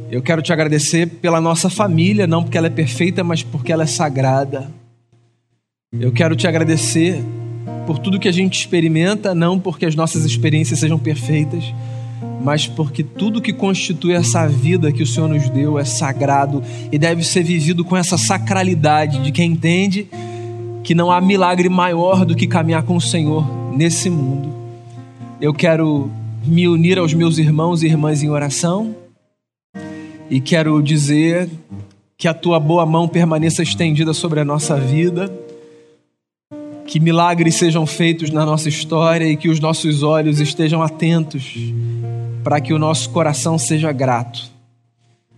Eu 0.10 0.22
quero 0.22 0.42
te 0.42 0.54
agradecer 0.54 1.08
pela 1.08 1.42
nossa 1.42 1.70
família, 1.70 2.26
não 2.26 2.44
porque 2.44 2.58
ela 2.58 2.68
é 2.68 2.72
perfeita, 2.72 3.24
mas 3.24 3.44
porque 3.44 3.72
ela 3.72 3.84
é 3.84 3.88
sagrada. 3.88 4.72
Eu 5.92 6.12
quero 6.12 6.36
te 6.36 6.48
agradecer 6.48 7.24
por 7.86 8.00
tudo 8.00 8.20
que 8.20 8.28
a 8.28 8.32
gente 8.32 8.60
experimenta, 8.60 9.36
não 9.36 9.60
porque 9.60 9.86
as 9.86 9.96
nossas 9.96 10.26
experiências 10.26 10.80
sejam 10.80 10.98
perfeitas, 10.98 11.64
mas 12.42 12.68
porque 12.68 13.04
tudo 13.04 13.42
que 13.42 13.52
constitui 13.52 14.14
essa 14.14 14.48
vida 14.48 14.92
que 14.92 15.04
o 15.04 15.08
Senhor 15.08 15.28
nos 15.28 15.50
deu 15.50 15.80
é 15.80 15.86
sagrado 15.86 16.64
e 16.92 16.98
deve 16.98 17.24
ser 17.24 17.44
vivido 17.44 17.84
com 17.84 17.98
essa 17.98 18.18
sacralidade 18.18 19.20
de 19.24 19.32
quem 19.32 19.52
entende 19.52 20.08
que 20.84 20.94
não 20.94 21.12
há 21.12 21.20
milagre 21.20 21.68
maior 21.70 22.24
do 22.26 22.36
que 22.36 22.46
caminhar 22.46 22.84
com 22.84 22.96
o 22.96 23.02
Senhor 23.02 23.46
nesse 23.76 24.10
mundo. 24.10 24.54
Eu 25.42 25.54
quero 25.54 26.12
me 26.46 26.68
unir 26.68 27.00
aos 27.00 27.14
meus 27.14 27.38
irmãos 27.38 27.82
e 27.82 27.88
irmãs 27.88 28.22
em 28.22 28.30
oração 28.30 28.96
e 30.30 30.40
quero 30.40 30.82
dizer 30.82 31.50
que 32.18 32.28
a 32.28 32.34
tua 32.34 32.60
boa 32.60 32.86
mão 32.86 33.08
permaneça 33.08 33.64
estendida 33.64 34.14
sobre 34.14 34.40
a 34.40 34.46
nossa 34.46 34.80
vida 34.80 35.32
que 36.86 37.00
milagres 37.00 37.56
sejam 37.56 37.86
feitos 37.86 38.30
na 38.30 38.46
nossa 38.46 38.70
história 38.70 39.26
e 39.26 39.36
que 39.36 39.50
os 39.50 39.60
nossos 39.60 40.04
olhos 40.04 40.40
estejam 40.40 40.82
atentos 40.82 41.56
para 42.44 42.62
que 42.62 42.74
o 42.74 42.80
nosso 42.80 43.10
coração 43.10 43.58
seja 43.58 43.92
grato. 43.92 44.54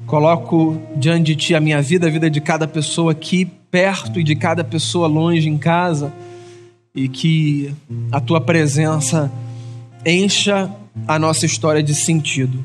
Coloco 0.06 0.80
diante 0.96 1.28
de 1.28 1.36
Ti 1.36 1.56
a 1.56 1.60
minha 1.60 1.82
vida, 1.82 2.08
a 2.08 2.10
vida 2.10 2.30
de 2.30 2.42
cada 2.42 2.68
pessoa 2.68 3.14
aqui 3.14 3.46
perto 3.72 4.20
e 4.20 4.24
de 4.24 4.36
cada 4.36 4.64
pessoa 4.64 5.08
longe 5.08 5.50
em 5.50 5.58
casa, 5.58 6.14
e 6.94 7.08
que 7.08 7.74
a 8.12 8.20
Tua 8.20 8.42
presença 8.42 9.32
encha 10.06 10.70
a 11.08 11.18
nossa 11.18 11.46
história 11.46 11.82
de 11.82 11.96
sentido. 11.96 12.64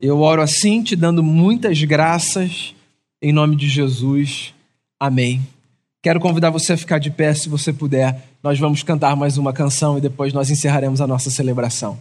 Eu 0.00 0.20
oro 0.20 0.40
assim, 0.40 0.82
te 0.82 0.96
dando 0.96 1.22
muitas 1.22 1.82
graças, 1.82 2.74
em 3.20 3.32
nome 3.32 3.56
de 3.56 3.68
Jesus. 3.68 4.54
Amém. 4.98 5.40
Quero 6.02 6.18
convidar 6.18 6.48
você 6.48 6.72
a 6.72 6.76
ficar 6.78 6.98
de 6.98 7.10
pé, 7.10 7.34
se 7.34 7.46
você 7.46 7.74
puder. 7.74 8.22
Nós 8.42 8.58
vamos 8.58 8.82
cantar 8.82 9.14
mais 9.14 9.36
uma 9.36 9.52
canção 9.52 9.98
e 9.98 10.00
depois 10.00 10.32
nós 10.32 10.48
encerraremos 10.48 10.98
a 11.02 11.06
nossa 11.06 11.28
celebração. 11.30 12.00